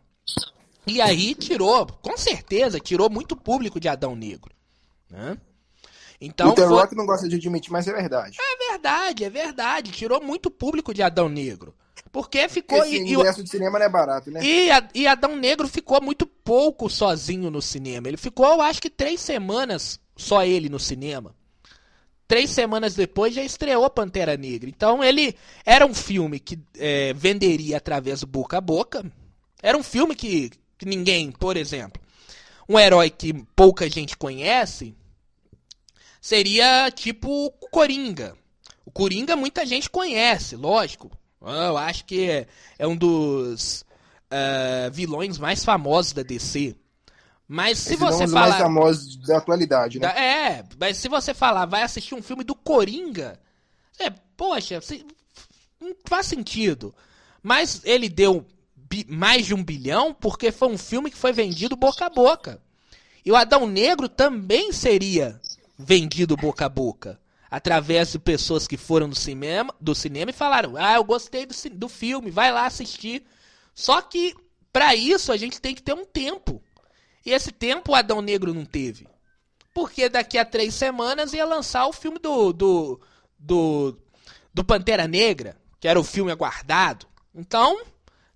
[0.87, 4.53] E aí tirou, com certeza, tirou muito público de Adão Negro.
[5.09, 5.37] Né?
[6.21, 6.71] Então, o The foi...
[6.71, 8.37] Rock não gosta de admitir, mas é verdade.
[8.39, 9.91] É verdade, é verdade.
[9.91, 11.75] Tirou muito público de Adão Negro.
[12.13, 12.85] Porque ficou.
[12.85, 14.41] Esse e, ingresso e, de cinema não é barato, né?
[14.43, 18.09] E, e Adão Negro ficou muito pouco sozinho no cinema.
[18.09, 21.35] Ele ficou, eu acho que três semanas só ele no cinema.
[22.27, 24.69] Três semanas depois já estreou Pantera Negra.
[24.69, 29.05] Então ele era um filme que é, venderia através do boca a boca.
[29.63, 32.01] Era um filme que, que ninguém, por exemplo,
[32.69, 34.95] um herói que pouca gente conhece,
[36.21, 38.37] seria tipo o Coringa.
[38.85, 41.11] O Coringa muita gente conhece, lógico.
[41.41, 42.47] Eu acho que é,
[42.79, 43.85] é um dos
[44.31, 46.77] uh, vilões mais famosos da DC.
[47.49, 48.49] Mas se Esse você falar.
[48.49, 50.07] mais famosos da atualidade, né?
[50.09, 53.41] É, mas se você falar, vai assistir um filme do Coringa.
[53.99, 54.81] É, poxa,
[55.81, 56.95] não faz sentido.
[57.43, 58.47] Mas ele deu
[59.09, 62.61] mais de um bilhão porque foi um filme que foi vendido boca a boca.
[63.25, 65.41] E o Adão Negro também seria
[65.85, 67.21] vendido boca a boca.
[67.51, 71.55] Através de pessoas que foram do cinema, do cinema e falaram: Ah, eu gostei do,
[71.73, 73.25] do filme, vai lá assistir.
[73.75, 74.35] Só que,
[74.73, 76.63] para isso, a gente tem que ter um tempo.
[77.25, 79.07] E esse tempo o Adão Negro não teve.
[79.75, 83.01] Porque daqui a três semanas ia lançar o filme do, do,
[83.39, 83.99] do,
[84.53, 87.07] do Pantera Negra, que era o filme aguardado.
[87.35, 87.83] Então,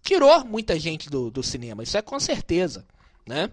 [0.03, 2.87] tirou muita gente do, do cinema, isso é com certeza,
[3.27, 3.51] né?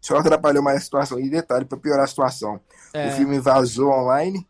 [0.00, 1.20] Só atrapalhou mais a situação.
[1.20, 2.60] E detalhe, para piorar a situação,
[2.92, 3.08] é.
[3.08, 4.46] o filme vazou online.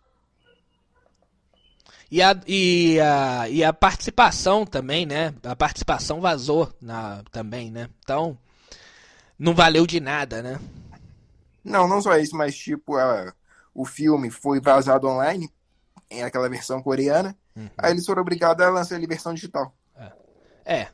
[2.11, 5.33] E a, e, a, e a participação também, né?
[5.45, 7.89] A participação vazou na, também, né?
[8.03, 8.37] Então,
[9.39, 10.61] não valeu de nada, né?
[11.65, 13.33] Não, não só isso, mas tipo, a,
[13.75, 15.49] o filme foi vazado online,
[16.11, 17.37] em aquela versão coreana.
[17.55, 17.71] Uhum.
[17.79, 19.73] Aí eles foram obrigados a lançar ele versão digital.
[19.97, 20.13] É.
[20.65, 20.89] é.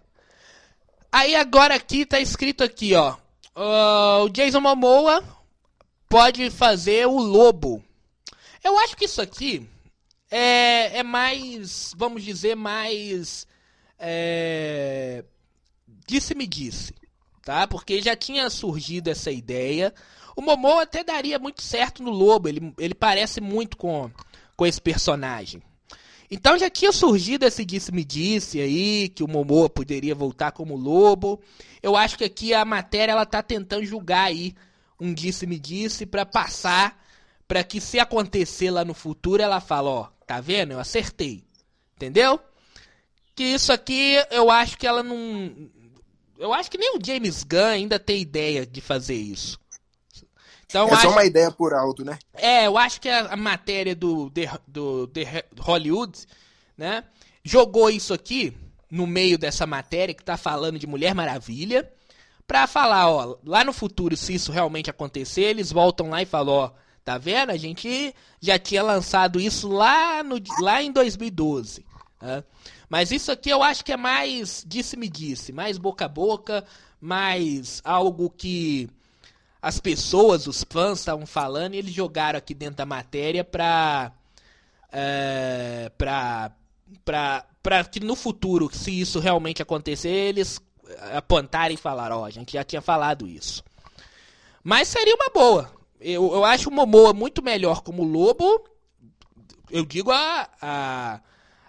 [1.11, 3.17] Aí agora aqui tá escrito aqui, ó.
[3.57, 5.25] Uh, o Jason Momoa
[6.11, 7.83] pode fazer o lobo.
[8.63, 9.67] Eu acho que isso aqui
[10.31, 13.47] é, é mais, vamos dizer, mais.
[13.99, 15.25] É,
[16.07, 16.95] disse-me disse,
[17.43, 17.67] tá?
[17.67, 19.95] Porque já tinha surgido essa ideia.
[20.37, 24.11] O Momoa até daria muito certo no lobo, ele, ele parece muito com,
[24.55, 25.63] com esse personagem.
[26.31, 31.41] Então já tinha surgido esse disse-me-disse aí, que o Momoa poderia voltar como lobo.
[31.83, 34.55] Eu acho que aqui a matéria ela tá tentando julgar aí
[35.01, 37.05] um disse-me-disse para passar
[37.47, 40.73] para que se acontecer lá no futuro ela fala, ó, tá vendo?
[40.73, 41.45] Eu acertei.
[41.95, 42.41] Entendeu?
[43.35, 45.71] Que isso aqui eu acho que ela não
[46.39, 49.59] eu acho que nem o James Gunn ainda tem ideia de fazer isso.
[50.67, 51.03] Então, é acho...
[51.03, 52.19] só uma ideia por alto, né?
[52.35, 56.27] É, eu acho que a, a matéria do, The, do The Hollywood,
[56.77, 57.05] né,
[57.45, 58.57] jogou isso aqui
[58.91, 61.91] no meio dessa matéria que tá falando de Mulher Maravilha,
[62.47, 66.55] pra falar, ó, lá no futuro, se isso realmente acontecer, eles voltam lá e falam,
[66.55, 66.71] ó,
[67.05, 67.51] tá vendo?
[67.51, 71.85] A gente já tinha lançado isso lá, no, lá em 2012.
[72.21, 72.45] Né?
[72.89, 76.65] Mas isso aqui eu acho que é mais disse-me-disse, mais boca a boca,
[77.01, 78.89] mais algo que
[79.67, 84.13] as pessoas, os fãs estavam falando e eles jogaram aqui dentro da matéria pra.
[84.93, 86.53] É, pra,
[87.05, 90.61] pra, pra que no futuro, se isso realmente acontecer, eles
[91.17, 93.65] apontarem e falar, ó, oh, a gente já tinha falado isso.
[94.63, 95.69] Mas seria uma boa.
[96.01, 98.65] Eu, eu acho o Momoa muito melhor como lobo.
[99.69, 101.21] Eu digo a, a,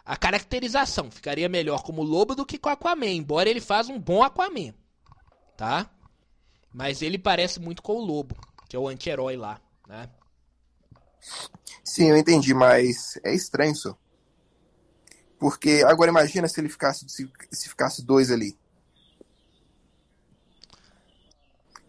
[0.05, 1.09] a caracterização.
[1.09, 3.07] Ficaria melhor como lobo do que com Aquaman.
[3.07, 4.71] Embora ele faça um bom Aquaman.
[5.57, 5.89] Tá?
[6.77, 8.37] Mas ele parece muito com o lobo,
[8.69, 10.07] que é o anti-herói lá, né?
[11.83, 13.97] Sim, eu entendi, mas é estranho isso.
[15.39, 18.55] Porque agora imagina se ele ficasse se, se ficasse dois ali.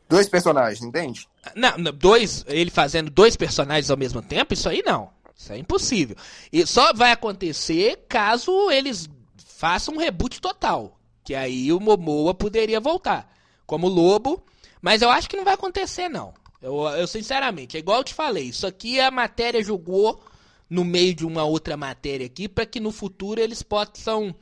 [0.08, 1.28] Dois personagens, entende?
[1.54, 5.10] Não, dois, ele fazendo dois personagens ao mesmo tempo, isso aí não.
[5.36, 6.16] Isso é impossível.
[6.50, 10.98] E só vai acontecer caso eles façam um reboot total.
[11.22, 13.30] Que aí o Momoa poderia voltar.
[13.66, 14.42] Como lobo.
[14.80, 16.32] Mas eu acho que não vai acontecer, não.
[16.60, 18.44] Eu, eu sinceramente, é igual eu te falei.
[18.44, 20.20] Isso aqui a matéria jogou
[20.68, 22.48] no meio de uma outra matéria aqui.
[22.48, 24.34] para que no futuro eles possam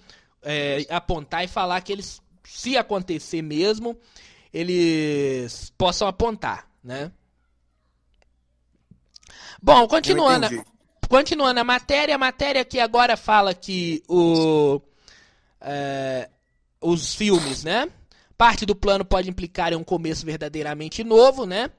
[0.42, 3.96] é, apontar e falar que eles, se acontecer mesmo,
[4.52, 7.10] eles possam apontar, né?
[9.62, 10.64] Bom, continuando,
[11.08, 14.80] continuando a matéria, a matéria que agora fala que o,
[15.60, 16.28] é,
[16.80, 17.90] os filmes, né?
[18.36, 21.70] Parte do plano pode implicar em um começo verdadeiramente novo, né?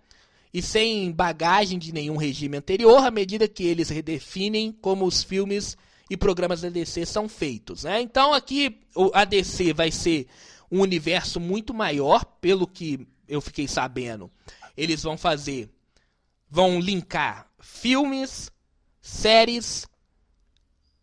[0.54, 5.78] E sem bagagem de nenhum regime anterior, à medida que eles redefinem como os filmes
[6.10, 8.02] e programas da DC são feitos, né?
[8.02, 8.80] Então aqui
[9.14, 10.28] a DC vai ser
[10.72, 14.32] um universo muito maior, pelo que eu fiquei sabendo.
[14.76, 15.70] Eles vão fazer,
[16.50, 18.52] vão linkar filmes,
[19.02, 19.86] séries,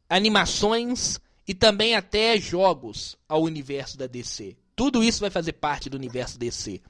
[0.08, 4.56] animações e também até jogos ao universo da DC.
[4.76, 6.80] Tudo isso vai fazer parte do universo DC.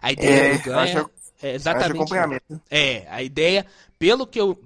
[0.00, 1.06] A ideia é, do Gun é,
[1.42, 2.12] é exatamente.
[2.70, 3.66] É, a ideia,
[3.98, 4.62] pelo que eu,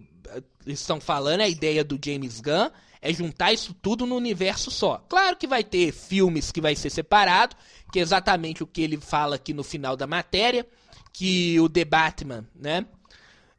[0.66, 2.70] eles estão falando, a ideia do James Gunn
[3.00, 5.02] é juntar isso tudo no universo só.
[5.08, 7.56] Claro que vai ter filmes que vai ser separado,
[7.92, 10.66] que é exatamente o que ele fala aqui no final da matéria,
[11.12, 12.84] que o The Batman, né?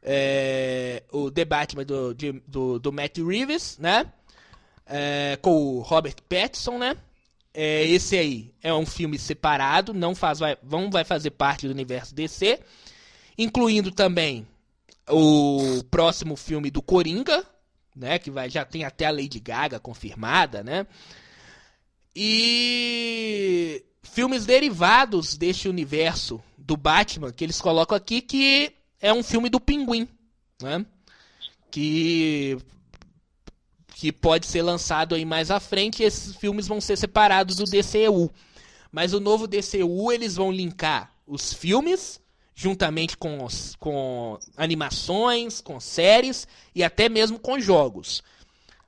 [0.02, 2.14] É, o The Batman do,
[2.46, 4.06] do, do Matt Reeves, né?
[4.86, 6.96] É, com o Robert Pattinson, né?
[7.52, 11.72] É, esse aí é um filme separado, não faz, vai, não vai fazer parte do
[11.72, 12.60] universo DC,
[13.36, 14.46] incluindo também
[15.08, 17.44] o próximo filme do Coringa,
[17.94, 18.18] né?
[18.18, 20.86] Que vai, já tem até a Lady Gaga confirmada, né?
[22.14, 29.48] E filmes derivados deste universo do Batman que eles colocam aqui, que é um filme
[29.48, 30.08] do Pinguim,
[30.62, 30.84] né?
[31.70, 32.58] Que
[34.00, 36.02] que pode ser lançado aí mais à frente.
[36.02, 38.32] esses filmes vão ser separados do DCU.
[38.90, 42.18] Mas o novo DCU eles vão linkar os filmes
[42.54, 48.22] juntamente com, os, com animações, com séries e até mesmo com jogos.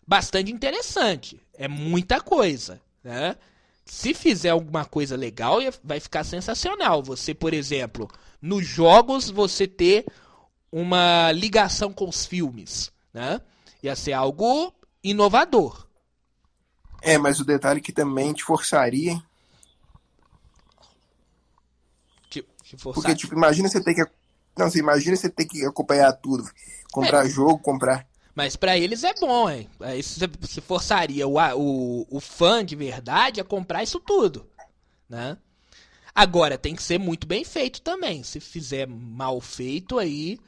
[0.06, 1.38] Bastante interessante.
[1.52, 3.36] É muita coisa, né?
[3.84, 7.02] Se fizer alguma coisa legal, vai ficar sensacional.
[7.02, 8.08] Você, por exemplo,
[8.40, 10.06] nos jogos, você ter
[10.72, 13.42] uma ligação com os filmes, né?
[13.82, 15.86] Ia ser algo inovador.
[17.00, 19.22] É, mas o detalhe que também te forçaria
[22.78, 24.04] Porque, tipo, imagina você ter que.
[24.56, 26.48] Não, você imagina você ter que acompanhar tudo.
[26.90, 27.28] Comprar é.
[27.28, 28.06] jogo, comprar.
[28.34, 29.68] Mas para eles é bom, hein?
[29.98, 34.46] Isso você forçaria o, o, o fã de verdade a comprar isso tudo.
[35.08, 35.36] Né?
[36.14, 38.22] Agora, tem que ser muito bem feito também.
[38.22, 40.38] Se fizer mal feito, aí.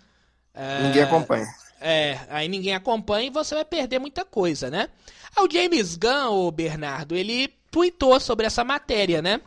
[0.54, 1.46] É, ninguém acompanha.
[1.80, 4.88] É, aí ninguém acompanha e você vai perder muita coisa, né?
[5.36, 9.40] Ah, o James Gunn, o Bernardo, ele tweetou sobre essa matéria, né?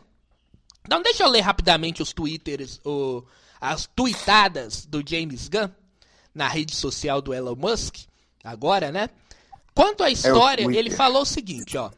[0.84, 3.24] Então deixa eu ler rapidamente os twitters, o,
[3.60, 5.70] as tweetadas do James Gunn
[6.34, 7.96] na rede social do Elon Musk,
[8.44, 9.10] agora, né?
[9.74, 11.90] Quanto à é história, é ele falou o seguinte, ó.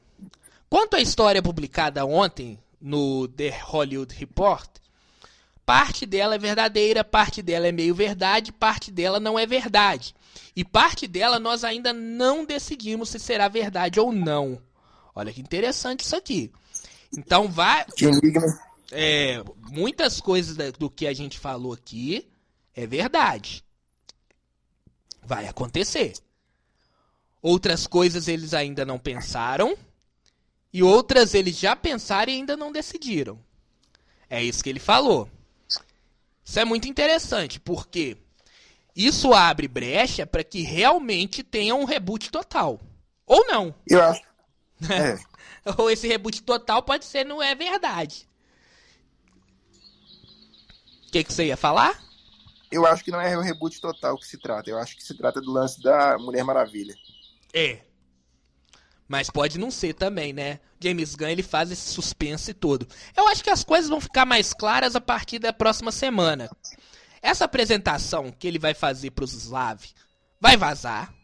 [0.69, 4.69] Quanto à história publicada ontem no The Hollywood Report,
[5.67, 10.15] parte dela é verdadeira, parte dela é meio verdade, parte dela não é verdade.
[10.55, 14.61] E parte dela nós ainda não decidimos se será verdade ou não.
[15.15, 16.53] Olha que interessante isso aqui.
[17.17, 17.85] Então vai.
[18.93, 22.29] É, muitas coisas do que a gente falou aqui
[22.75, 23.65] é verdade.
[25.23, 26.15] Vai acontecer.
[27.43, 29.77] Outras coisas eles ainda não pensaram.
[30.73, 33.39] E outras eles já pensaram e ainda não decidiram.
[34.29, 35.29] É isso que ele falou.
[36.45, 38.17] Isso é muito interessante, porque
[38.95, 42.81] isso abre brecha para que realmente tenha um reboot total.
[43.27, 43.75] Ou não.
[43.87, 44.23] Eu acho.
[44.91, 45.19] É.
[45.77, 48.27] Ou esse reboot total pode ser não é verdade.
[51.07, 52.03] O que, que você ia falar?
[52.71, 54.71] Eu acho que não é o reboot total que se trata.
[54.71, 56.95] Eu acho que se trata do lance da Mulher Maravilha.
[57.53, 57.81] É.
[59.09, 60.61] Mas pode não ser também, né?
[60.79, 62.87] James Gunn ele faz esse suspense todo.
[63.17, 66.49] Eu acho que as coisas vão ficar mais claras a partir da próxima semana.
[67.23, 69.85] Essa apresentação que ele vai fazer para os Slav
[70.41, 71.15] vai vazar.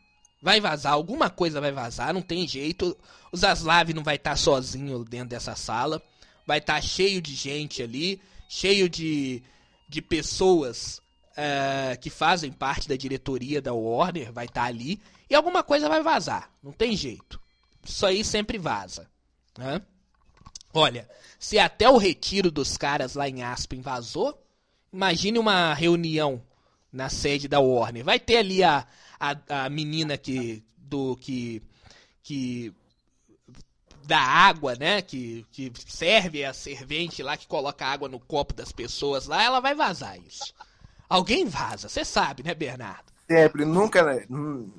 [0.42, 2.96] Vai vazar, alguma coisa vai vazar, não tem jeito.
[3.32, 6.00] O Zaslav não vai estar tá sozinho dentro dessa sala.
[6.46, 9.42] Vai estar tá cheio de gente ali, cheio de,
[9.88, 11.00] de pessoas
[11.32, 15.00] uh, que fazem parte da diretoria da Warner, vai estar tá ali.
[15.28, 17.40] E alguma coisa vai vazar, não tem jeito.
[17.84, 19.08] Isso aí sempre vaza.
[19.58, 19.80] Né?
[20.72, 24.45] Olha, se até o retiro dos caras lá em Aspen vazou,
[24.92, 26.42] imagine uma reunião
[26.92, 28.04] na sede da Warner.
[28.04, 28.86] Vai ter ali a,
[29.18, 31.62] a, a menina que do que
[32.22, 32.72] que
[34.04, 35.02] da água, né?
[35.02, 39.60] Que, que serve a servente lá que coloca água no copo das pessoas lá, ela
[39.60, 40.54] vai vazar isso.
[41.08, 43.16] Alguém vaza, você sabe, né, Bernardo?
[43.28, 44.24] Sempre, nunca, né?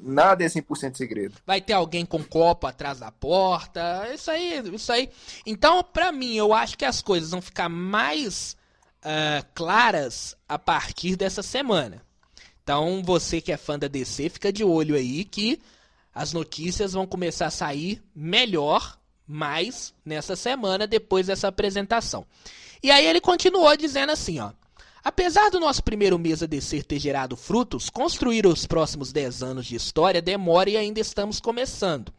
[0.01, 1.35] nada é 100% segredo.
[1.45, 5.09] Vai ter alguém com copo atrás da porta, isso aí, isso aí.
[5.45, 8.55] Então, pra mim, eu acho que as coisas vão ficar mais
[9.03, 12.01] uh, claras a partir dessa semana.
[12.63, 15.59] Então, você que é fã da DC, fica de olho aí que
[16.13, 22.25] as notícias vão começar a sair melhor, mais nessa semana depois dessa apresentação.
[22.81, 24.51] E aí ele continuou dizendo assim, ó:
[25.03, 29.65] Apesar do nosso primeiro mês a DC ter gerado frutos, construir os próximos 10 anos
[29.65, 32.11] de história demora e ainda estamos começando.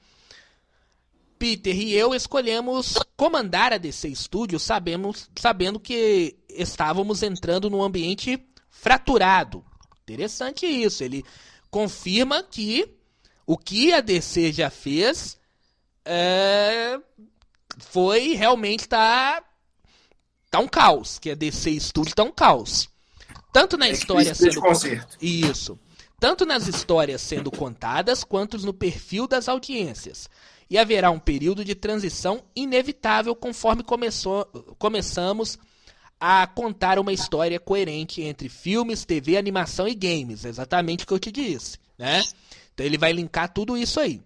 [1.39, 8.43] Peter e eu escolhemos comandar a DC Studios sabemos, sabendo que estávamos entrando num ambiente
[8.71, 9.65] fraturado,
[10.09, 11.05] Interessante isso.
[11.05, 11.23] Ele
[11.71, 12.97] confirma que
[13.47, 15.39] o que a DC já fez
[16.03, 16.99] é,
[17.79, 19.45] foi realmente tá
[20.51, 22.89] tá um caos, que a DC Studio tá um caos.
[23.53, 24.63] Tanto na é história sendo
[25.21, 25.79] isso,
[26.19, 30.29] tanto nas histórias sendo contadas quanto no perfil das audiências.
[30.71, 34.45] E haverá um período de transição inevitável conforme começou,
[34.79, 35.59] começamos
[36.21, 41.19] a contar uma história coerente entre filmes, TV, animação e games, exatamente o que eu
[41.19, 42.23] te disse, né?
[42.75, 44.21] Então ele vai linkar tudo isso aí.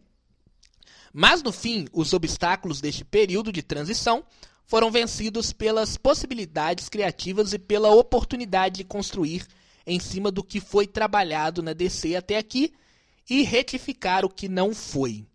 [1.13, 4.25] Mas no fim, os obstáculos deste período de transição
[4.67, 9.47] foram vencidos pelas possibilidades criativas e pela oportunidade de construir
[9.87, 12.73] em cima do que foi trabalhado na DC até aqui
[13.29, 15.27] e retificar o que não foi.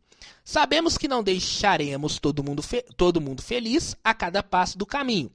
[0.50, 2.64] Sabemos que não deixaremos todo mundo,
[2.96, 5.30] todo mundo feliz a cada passo do caminho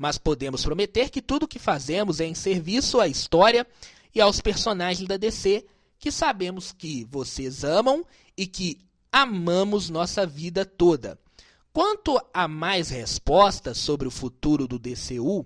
[0.00, 3.66] mas podemos prometer que tudo o que fazemos é em serviço à história
[4.14, 5.66] e aos personagens da DC
[5.98, 8.02] que sabemos que vocês amam
[8.34, 8.78] e que
[9.12, 11.18] amamos nossa vida toda.
[11.70, 15.44] Quanto a mais respostas sobre o futuro do DCU,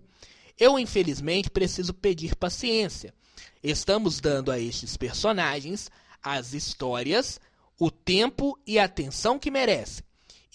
[0.56, 3.12] eu infelizmente preciso pedir paciência.
[3.60, 5.90] Estamos dando a estes personagens
[6.22, 7.40] as histórias,
[7.84, 10.02] o tempo e a atenção que merecem.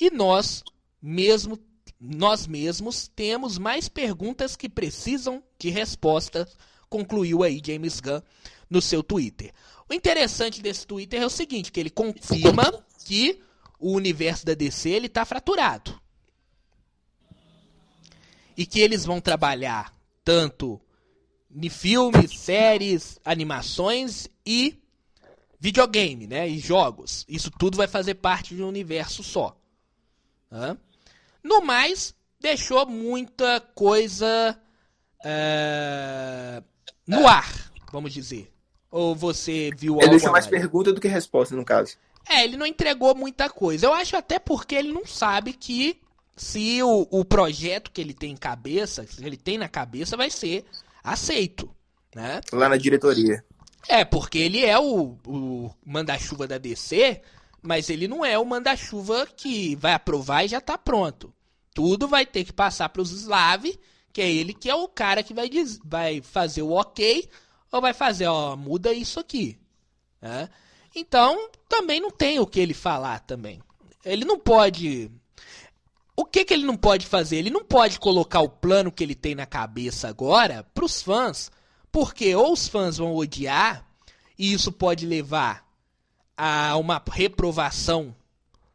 [0.02, 0.64] E nós
[1.00, 1.60] mesmo
[2.00, 6.56] nós mesmos temos mais perguntas que precisam de respostas,
[6.90, 8.22] concluiu aí James Gunn
[8.70, 9.54] no seu Twitter.
[9.90, 12.72] O interessante desse Twitter é o seguinte, que ele confirma
[13.06, 13.42] que
[13.78, 16.00] o universo da DC ele está fraturado.
[18.56, 20.80] E que eles vão trabalhar tanto
[21.54, 24.80] em filmes, séries, animações e
[25.60, 26.48] videogame, né?
[26.48, 27.26] E jogos.
[27.28, 29.56] Isso tudo vai fazer parte de um universo só.
[31.44, 34.58] No mais, deixou muita coisa
[35.24, 36.64] é,
[37.06, 38.52] no ar, vamos dizer.
[38.90, 40.04] Ou você viu algo?
[40.04, 41.98] Ele deixou mais pergunta do que resposta, no caso.
[42.28, 43.86] É, ele não entregou muita coisa.
[43.86, 46.00] Eu acho até porque ele não sabe que
[46.36, 50.30] se o, o projeto que ele tem em cabeça, que ele tem na cabeça, vai
[50.30, 50.66] ser
[51.04, 51.70] aceito.
[52.16, 52.42] Né?
[52.52, 53.44] Lá na diretoria.
[53.88, 57.22] É, porque ele é o, o manda-chuva da DC,
[57.62, 61.34] mas ele não é o manda-chuva que vai aprovar e já está pronto.
[61.74, 63.66] Tudo vai ter que passar para os Slav,
[64.12, 67.30] que é ele que é o cara que vai, diz, vai fazer o ok
[67.72, 69.58] ou vai fazer, ó, muda isso aqui.
[70.22, 70.50] Né?
[70.96, 73.62] Então, também não tem o que ele falar também.
[74.04, 75.12] Ele não pode.
[76.16, 77.38] O que, que ele não pode fazer?
[77.38, 81.50] Ele não pode colocar o plano que ele tem na cabeça agora para os fãs,
[81.92, 83.86] porque ou os fãs vão odiar,
[84.38, 85.68] e isso pode levar
[86.38, 88.16] a uma reprovação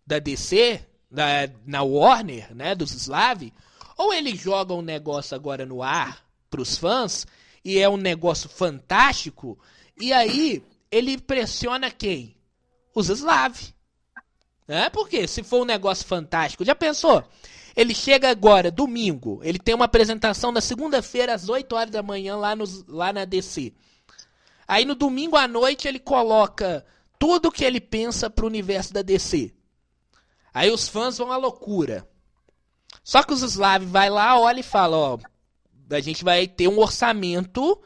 [0.07, 3.53] da DC, da, na Warner, né, dos Slav,
[3.97, 7.27] Ou ele joga um negócio agora no ar pros fãs
[7.65, 9.59] e é um negócio fantástico,
[9.99, 12.37] e aí ele pressiona quem?
[12.95, 13.57] Os Slav.
[14.69, 14.91] Né?
[14.91, 17.25] Porque se for um negócio fantástico, já pensou?
[17.77, 22.37] Ele chega agora, domingo, ele tem uma apresentação na segunda-feira às 8 horas da manhã
[22.37, 23.73] lá, nos, lá na DC.
[24.67, 26.87] Aí no domingo à noite ele coloca
[27.19, 29.53] tudo que ele pensa pro universo da DC.
[30.53, 32.09] Aí os fãs vão à loucura.
[33.03, 35.19] Só que os Slav vai lá, olha e fala, ó,
[35.91, 37.83] a gente vai ter um orçamento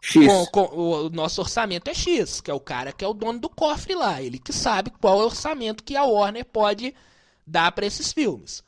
[0.00, 0.26] X.
[0.26, 3.38] Com, com, o nosso orçamento é X, que é o cara que é o dono
[3.38, 6.94] do cofre lá, ele que sabe qual é o orçamento que a Warner pode
[7.46, 8.62] dar para esses filmes.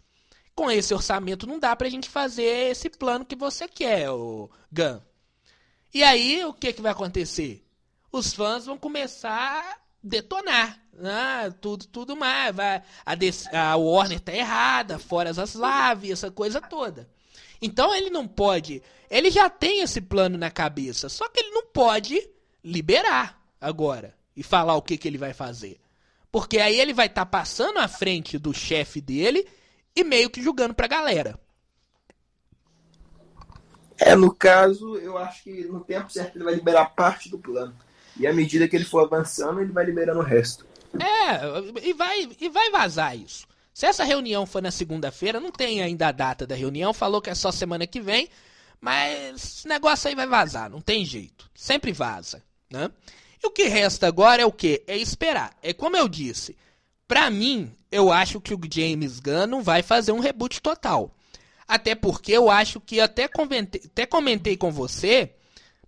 [0.56, 5.00] Com esse orçamento não dá pra gente fazer esse plano que você quer, o Gun.
[5.92, 7.62] E aí o que que vai acontecer?
[8.10, 10.80] Os fãs vão começar a detonar.
[10.98, 12.56] Ah, tudo, tudo mais.
[12.56, 17.08] Vai, a, a Warner tá errada, fora as Slav, essa coisa toda.
[17.60, 18.82] Então ele não pode.
[19.10, 22.18] Ele já tem esse plano na cabeça, só que ele não pode
[22.64, 25.78] liberar agora e falar o que, que ele vai fazer.
[26.32, 29.46] Porque aí ele vai estar tá passando à frente do chefe dele
[29.96, 31.40] e meio que julgando pra galera.
[33.98, 37.74] É, no caso, eu acho que no tempo certo ele vai liberar parte do plano.
[38.18, 40.66] E à medida que ele for avançando, ele vai liberando o resto.
[40.94, 43.46] É, e vai, e vai vazar isso.
[43.72, 47.30] Se essa reunião for na segunda-feira, não tem ainda a data da reunião, falou que
[47.30, 48.28] é só semana que vem,
[48.80, 51.50] mas esse negócio aí vai vazar, não tem jeito.
[51.54, 52.90] Sempre vaza, né?
[53.42, 54.82] E o que resta agora é o quê?
[54.86, 55.54] É esperar.
[55.62, 56.56] É como eu disse,
[57.06, 61.14] pra mim, eu acho que o James Gunn não vai fazer um reboot total.
[61.66, 65.34] Até porque eu acho que até comentei, até comentei com você,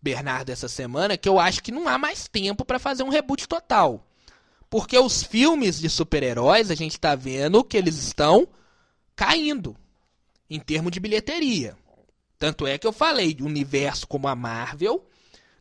[0.02, 3.46] Bernardo, essa semana, que eu acho que não há mais tempo para fazer um reboot
[3.46, 4.04] total.
[4.70, 8.46] Porque os filmes de super-heróis, a gente está vendo que eles estão
[9.14, 9.76] caindo
[10.50, 11.76] em termos de bilheteria.
[12.38, 15.04] Tanto é que eu falei, de universo como a Marvel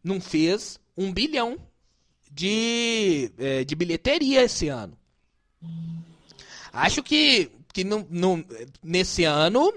[0.03, 1.57] não fez um bilhão
[2.31, 4.97] de, é, de bilheteria esse ano.
[6.77, 8.45] Acho que, que não, não,
[8.83, 9.73] nesse ano,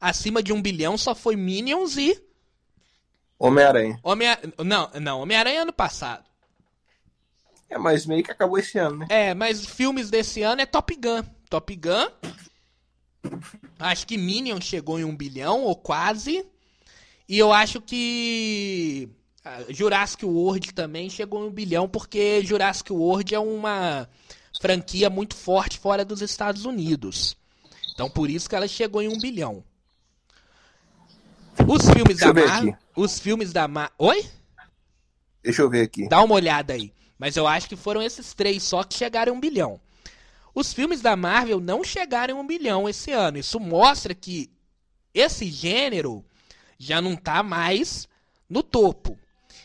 [0.00, 2.16] acima de um bilhão só foi Minions e.
[3.36, 3.98] Homem-Aranha.
[4.04, 4.28] Homem
[4.64, 6.24] não, não, Homem-Aranha ano passado.
[7.68, 9.06] É, mas meio que acabou esse ano, né?
[9.10, 11.24] É, mas filmes desse ano é Top Gun.
[11.50, 12.08] Top Gun.
[13.80, 16.46] Acho que Minion chegou em um bilhão, ou quase.
[17.28, 19.08] E eu acho que.
[19.68, 24.08] Jurassic World também chegou em um bilhão, porque Jurassic World é uma
[24.60, 27.36] franquia muito forte fora dos Estados Unidos.
[27.92, 29.64] Então por isso que ela chegou em um bilhão.
[31.66, 32.78] Os filmes Deixa da Marvel.
[32.96, 33.94] Os filmes da Marvel.
[33.98, 34.26] Oi?
[35.42, 36.08] Deixa eu ver aqui.
[36.08, 36.92] Dá uma olhada aí.
[37.18, 39.80] Mas eu acho que foram esses três só que chegaram a um bilhão.
[40.54, 43.38] Os filmes da Marvel não chegaram a um bilhão esse ano.
[43.38, 44.50] Isso mostra que
[45.12, 46.24] esse gênero
[46.78, 48.08] já não está mais
[48.48, 49.18] no topo.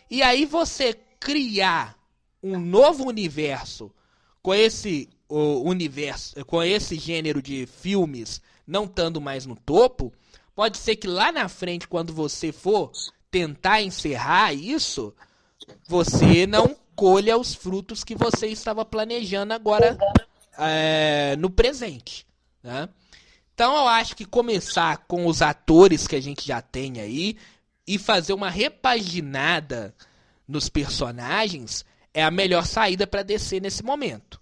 [0.09, 1.97] E aí você criar
[2.41, 3.91] um novo universo
[4.49, 10.11] com esse universo, com esse gênero de filmes não estando mais no topo,
[10.55, 12.91] pode ser que lá na frente, quando você for
[13.29, 15.13] tentar encerrar isso,
[15.87, 19.95] você não colha os frutos que você estava planejando agora
[20.57, 22.25] é, no presente.
[22.63, 22.89] Né?
[23.53, 27.37] Então eu acho que começar com os atores que a gente já tem aí
[27.85, 29.93] e fazer uma repaginada
[30.47, 31.85] nos personagens
[32.15, 34.38] é a melhor saída para descer nesse momento.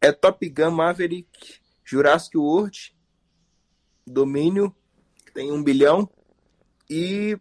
[0.00, 2.94] É Top Gun, Maverick, Jurassic World,
[4.06, 4.74] Domínio,
[5.24, 6.08] que tem um bilhão,
[6.88, 7.38] e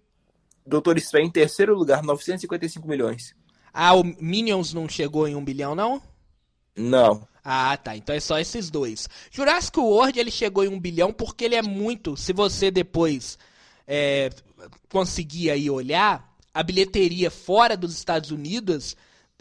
[0.65, 3.35] Doutor Estranho em terceiro lugar, 955 milhões.
[3.73, 6.01] Ah, o Minions não chegou em um bilhão, não?
[6.75, 7.27] Não.
[7.43, 7.95] Ah, tá.
[7.95, 9.07] Então é só esses dois.
[9.31, 12.15] Jurassic World ele chegou em um bilhão porque ele é muito.
[12.15, 13.37] Se você depois
[13.87, 14.29] é,
[14.89, 18.95] conseguir aí olhar, a bilheteria fora dos Estados Unidos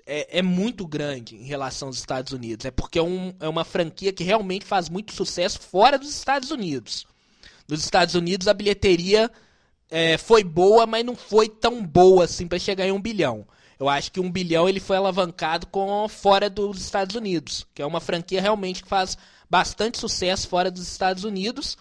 [0.09, 2.65] é, é, muito grande em relação aos Estados Unidos.
[2.65, 6.51] É porque é, um, é uma franquia que realmente faz muito sucesso fora dos Estados
[6.51, 7.07] Unidos.
[7.69, 9.31] Nos Estados Unidos a bilheteria
[9.91, 13.47] é, foi boa, mas não foi tão boa assim para chegar em um bilhão.
[13.79, 17.87] Eu acho que um bilhão ele foi alavancado com fora dos Estados Unidos, que é
[17.87, 19.17] uma franquia realmente que faz
[19.49, 21.77] bastante sucesso fora dos Estados Unidos.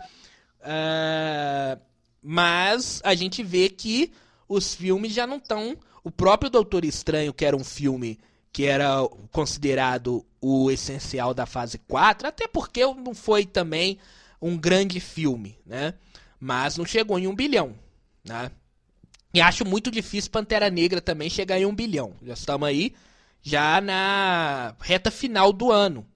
[0.60, 1.80] Uh,
[2.22, 4.12] mas a gente vê que
[4.50, 5.78] os filmes já não estão.
[6.08, 8.18] O próprio Doutor Estranho, que era um filme
[8.54, 14.00] que era considerado o essencial da fase 4, até porque não foi também
[14.42, 15.96] um grande filme, né?
[16.40, 17.76] Mas não chegou em um bilhão,
[18.24, 18.50] né?
[19.34, 22.14] E acho muito difícil Pantera Negra também chegar em um bilhão.
[22.24, 22.96] Já estamos aí,
[23.42, 26.08] já na reta final do ano.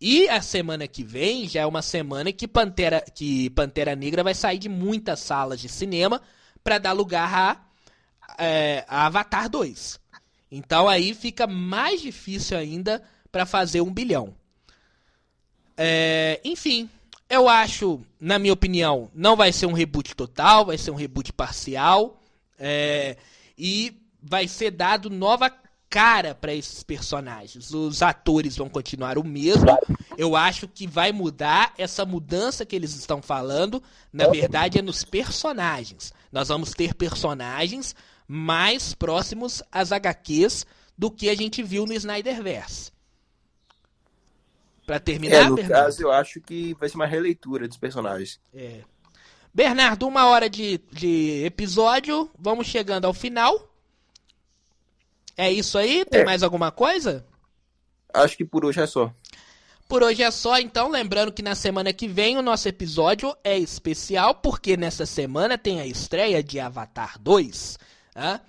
[0.00, 4.32] E a semana que vem já é uma semana que Pantera, que Pantera Negra vai
[4.32, 6.22] sair de muitas salas de cinema
[6.62, 7.73] para dar lugar a,
[8.38, 10.00] é, a Avatar 2.
[10.50, 14.34] Então aí fica mais difícil ainda para fazer um bilhão.
[15.76, 16.88] É, enfim,
[17.28, 21.32] eu acho, na minha opinião, não vai ser um reboot total, vai ser um reboot
[21.32, 22.22] parcial.
[22.58, 23.16] É,
[23.58, 25.50] e vai ser dado nova
[25.90, 27.72] cara para esses personagens.
[27.72, 29.66] Os atores vão continuar o mesmo.
[30.16, 33.82] Eu acho que vai mudar essa mudança que eles estão falando.
[34.12, 36.12] Na verdade, é nos personagens.
[36.32, 37.94] Nós vamos ter personagens
[38.26, 40.66] mais próximos às HQs
[40.96, 42.92] do que a gente viu no Snyderverse.
[44.86, 45.84] Para terminar, é, no Bernardo.
[45.84, 48.38] caso, eu acho que vai ser uma releitura dos personagens.
[48.54, 48.82] É.
[49.52, 52.30] Bernardo, uma hora de, de episódio.
[52.38, 53.70] Vamos chegando ao final.
[55.36, 56.04] É isso aí?
[56.04, 56.24] Tem é.
[56.24, 57.24] mais alguma coisa?
[58.12, 59.12] Acho que por hoje é só.
[59.88, 63.58] Por hoje é só, então, lembrando que na semana que vem o nosso episódio é
[63.58, 67.78] especial, porque nessa semana tem a estreia de Avatar 2.
[68.14, 68.40] Né?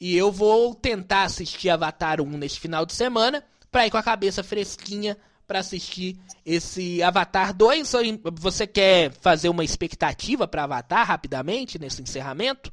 [0.00, 4.02] E eu vou tentar assistir Avatar 1 neste final de semana, para ir com a
[4.02, 5.16] cabeça fresquinha
[5.46, 7.92] para assistir esse Avatar 2.
[8.34, 12.70] Você quer fazer uma expectativa para Avatar rapidamente nesse encerramento?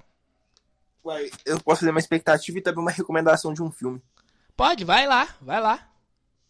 [1.05, 4.01] Ué, eu posso fazer uma expectativa e também uma recomendação de um filme.
[4.55, 5.87] Pode, vai lá, vai lá.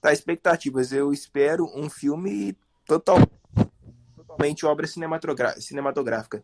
[0.01, 0.91] Tá, expectativas.
[0.91, 3.17] Eu espero um filme total,
[4.15, 6.43] totalmente obra cinematográfica.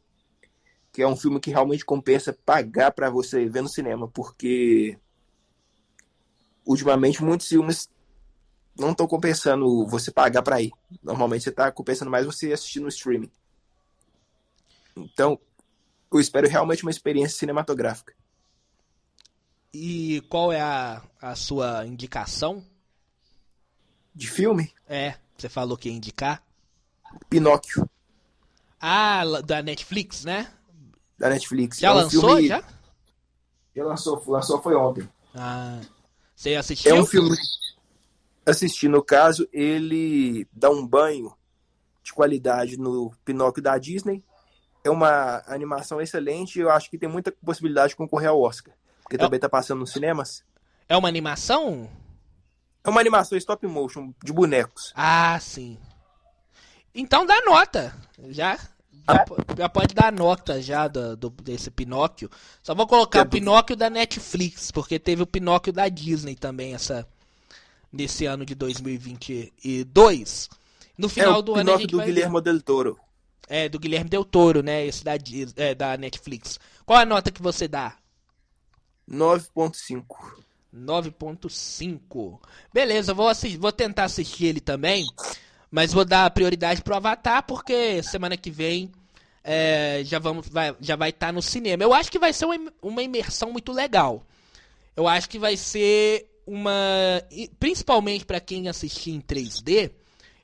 [0.96, 4.98] Que é um filme que realmente compensa pagar para você ver no cinema, porque
[6.66, 7.90] ultimamente muitos filmes
[8.80, 10.72] não estão compensando você pagar para ir.
[11.04, 13.30] Normalmente você está compensando mais você assistir no streaming.
[14.96, 15.38] Então,
[16.10, 18.16] eu espero realmente uma experiência cinematográfica.
[19.74, 22.66] E qual é a, a sua indicação?
[24.14, 24.74] De filme?
[24.88, 26.42] É, você falou que ia indicar.
[27.30, 27.86] Pinóquio.
[28.80, 30.50] Ah, da Netflix, né?
[31.18, 31.80] Da Netflix.
[31.80, 32.48] Já é um lançou, filme...
[32.48, 32.64] já?
[33.76, 35.08] Já lançou, lançou foi ontem.
[35.34, 35.80] Ah,
[36.36, 36.96] você assistiu?
[36.96, 37.36] É um filme...
[38.46, 41.36] Assisti, no caso, ele dá um banho
[42.04, 44.24] de qualidade no Pinóquio da Disney
[44.86, 48.74] é uma animação excelente e eu acho que tem muita possibilidade de concorrer ao Oscar.
[49.02, 49.20] Porque é...
[49.20, 50.44] também tá passando nos cinemas.
[50.88, 51.90] É uma animação?
[52.84, 54.94] É uma animação stop motion de bonecos.
[54.96, 55.80] Ah, sim.
[56.94, 57.96] Então dá nota.
[58.30, 58.60] Já,
[59.08, 59.26] já,
[59.58, 62.30] já pode dar nota já do, do, desse Pinóquio.
[62.64, 66.74] Só vou colocar é o Pinóquio da Netflix, porque teve o Pinóquio da Disney também
[66.74, 67.08] essa
[67.92, 70.50] nesse ano de 2022.
[70.98, 73.00] No final é, do ano a gente do vai Guilherme Del Toro.
[73.48, 74.86] É, do Guilherme Del Toro, né?
[74.86, 75.14] Esse da,
[75.56, 76.60] é, da Netflix.
[76.86, 77.96] Qual a nota que você dá?
[79.10, 80.04] 9.5.
[80.74, 82.40] 9.5.
[82.74, 85.06] Beleza, vou, vou tentar assistir ele também.
[85.76, 88.90] Mas vou dar prioridade pro Avatar, porque semana que vem
[89.44, 91.84] é, já, vamos, vai, já vai estar tá no cinema.
[91.84, 94.26] Eu acho que vai ser uma, uma imersão muito legal.
[94.96, 96.72] Eu acho que vai ser uma.
[97.60, 99.92] Principalmente para quem assistir em 3D,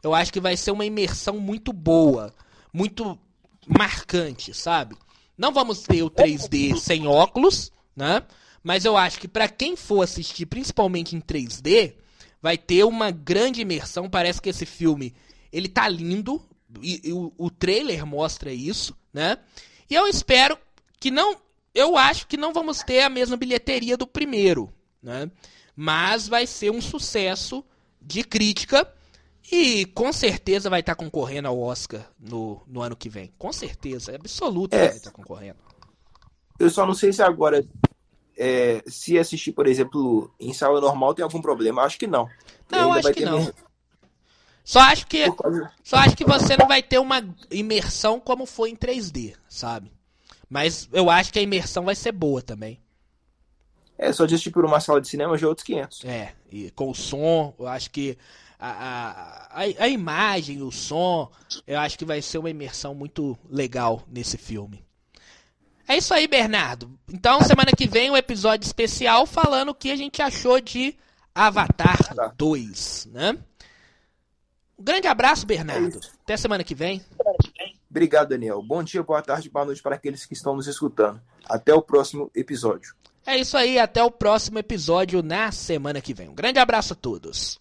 [0.04, 2.34] eu acho que vai ser uma imersão muito boa
[2.74, 3.18] muito
[3.66, 4.98] marcante, sabe?
[5.38, 8.22] Não vamos ter o 3D sem óculos, né?
[8.62, 11.96] Mas eu acho que para quem for assistir, principalmente em 3D,
[12.42, 14.10] vai ter uma grande imersão.
[14.10, 15.14] Parece que esse filme
[15.52, 16.42] ele tá lindo
[16.82, 19.38] e, e o, o trailer mostra isso, né?
[19.89, 20.58] E eu espero
[21.00, 21.36] que não,
[21.76, 24.72] eu acho que não vamos ter a mesma bilheteria do primeiro,
[25.02, 25.30] né?
[25.76, 27.64] Mas vai ser um sucesso
[28.02, 28.88] de crítica
[29.52, 33.34] e com certeza vai estar concorrendo ao Oscar no, no ano que vem.
[33.38, 35.60] Com certeza, é absoluto é, vai estar concorrendo.
[36.60, 37.66] Eu só não sei se agora,
[38.44, 41.84] é, se assistir, por exemplo, em sala normal tem algum problema.
[41.84, 42.28] Acho que não.
[42.72, 43.54] Não, acho que não.
[44.64, 45.26] Só acho que
[45.84, 49.92] só acho que você não vai ter uma imersão como foi em 3D, sabe?
[50.50, 52.82] Mas eu acho que a imersão vai ser boa também.
[53.96, 56.06] É, só de assistir por uma sala de cinema já é outros 500.
[56.06, 58.18] É, e com o som, eu acho que
[58.60, 61.30] a, a, a, imagem, o som,
[61.68, 64.84] eu acho que vai ser uma imersão muito legal nesse filme.
[65.88, 66.98] É isso aí, Bernardo.
[67.12, 70.96] Então, semana que vem, um episódio especial falando o que a gente achou de
[71.34, 71.98] Avatar
[72.36, 73.38] 2, né?
[74.78, 75.98] Um grande abraço, Bernardo.
[75.98, 77.02] É Até semana que vem.
[77.90, 78.62] Obrigado, Daniel.
[78.62, 81.22] Bom dia, boa tarde, boa noite para aqueles que estão nos escutando.
[81.46, 82.96] Até o próximo episódio.
[83.26, 86.30] É isso aí, até o próximo episódio na semana que vem.
[86.30, 87.60] Um grande abraço a todos.